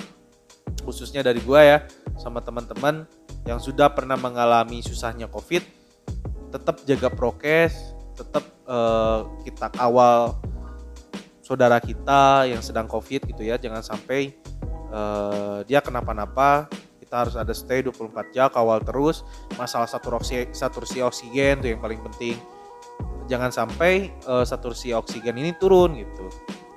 [0.84, 1.78] khususnya dari gua ya
[2.20, 3.08] sama teman-teman
[3.48, 5.64] yang sudah pernah mengalami susahnya covid
[6.52, 10.36] tetap jaga prokes tetap eh, kita kawal
[11.44, 14.32] saudara kita yang sedang covid gitu ya jangan sampai
[14.90, 16.72] eh, dia kenapa-napa
[17.04, 19.22] kita harus ada stay 24 jam kawal terus
[19.60, 22.40] masalah saturasi saturasi oksigen itu yang paling penting.
[23.30, 26.32] Jangan sampai eh, saturasi oksigen ini turun gitu.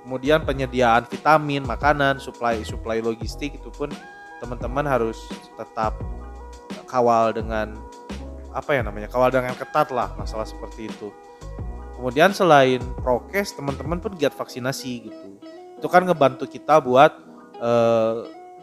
[0.05, 3.89] Kemudian penyediaan vitamin makanan supply supply logistik itu pun
[4.37, 5.17] teman-teman harus
[5.57, 5.97] tetap
[6.85, 7.73] kawal dengan
[8.53, 11.09] apa ya namanya kawal dengan ketat lah masalah seperti itu
[11.97, 15.27] kemudian selain prokes teman-teman pun giat vaksinasi gitu
[15.77, 17.11] itu kan ngebantu kita buat
[17.57, 18.15] eh,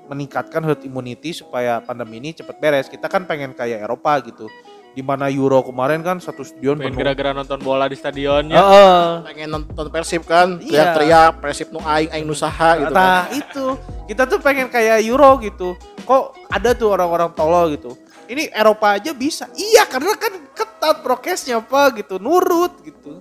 [0.07, 4.47] meningkatkan herd immunity supaya pandemi ini cepat beres kita kan pengen kayak Eropa gitu
[4.95, 9.03] di mana Euro kemarin kan satu stadion pengen penuh gara-gara nonton bola di stadionnya Heeh.
[9.27, 10.95] Pengen nonton Persib kan, Iya.
[10.95, 13.03] teriak-teriak Persib nu aing aing nusaha gitu kan.
[13.03, 13.75] Nah itu
[14.07, 15.75] kita tuh pengen kayak Euro gitu.
[16.07, 17.99] Kok ada tuh orang-orang tolol gitu.
[18.31, 19.51] Ini Eropa aja bisa.
[19.59, 23.21] Iya karena kan ketat prokesnya apa gitu, nurut gitu.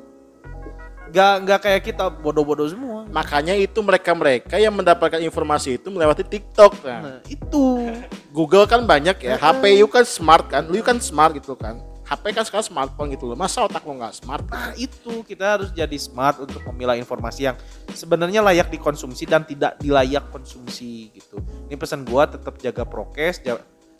[1.13, 3.05] Gak nggak kayak kita bodoh-bodoh semua.
[3.05, 6.81] Makanya itu mereka-mereka yang mendapatkan informasi itu melewati TikTok.
[6.81, 7.93] Nah, Nah, itu.
[8.37, 9.37] Google kan banyak ya.
[9.37, 10.65] HP you kan smart kan.
[10.65, 11.77] Lu kan smart gitu kan.
[12.03, 13.37] HP kan sekarang smartphone gitu loh.
[13.37, 14.43] Masa otak lu nggak smart?
[14.49, 17.55] Nah, itu kita harus jadi smart untuk memilah informasi yang
[17.93, 21.39] sebenarnya layak dikonsumsi dan tidak dilayak konsumsi gitu.
[21.69, 23.39] Ini pesan gua tetap jaga prokes,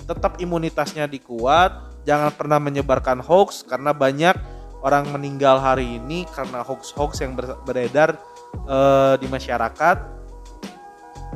[0.03, 1.71] tetap imunitasnya dikuat,
[2.03, 4.35] jangan pernah menyebarkan hoax karena banyak
[4.83, 8.19] orang meninggal hari ini karena hoax-hoax yang ber- beredar
[8.67, 9.97] eh, di masyarakat.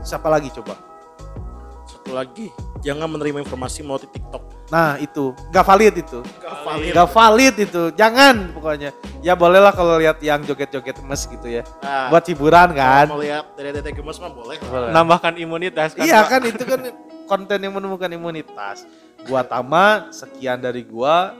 [0.04, 0.78] Siapa lagi coba?
[1.88, 4.44] Satu lagi, jangan menerima informasi melalui TikTok.
[4.68, 6.20] Nah, itu nggak valid itu.
[6.44, 6.92] Gak valid.
[6.92, 7.84] Nggak valid itu.
[7.96, 8.90] Jangan pokoknya.
[9.24, 11.64] Ya bolehlah kalau lihat yang joget-joget mes gitu ya.
[11.80, 13.08] Nah, Buat hiburan kan.
[13.08, 14.60] Mau lihat dede-dede gemes mah boleh.
[14.60, 14.92] Boleh.
[14.92, 16.28] nambahkan imunitas kan Iya Pak?
[16.30, 16.80] kan itu kan
[17.28, 18.88] konten yang menemukan imunitas.
[19.28, 21.36] Gua Tama, sekian dari gua.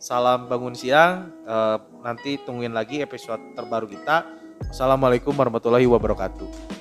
[0.00, 1.32] Salam bangun siang.
[1.44, 4.24] Eh, nanti tungguin lagi episode terbaru kita.
[4.68, 6.79] Assalamualaikum warahmatullahi wabarakatuh.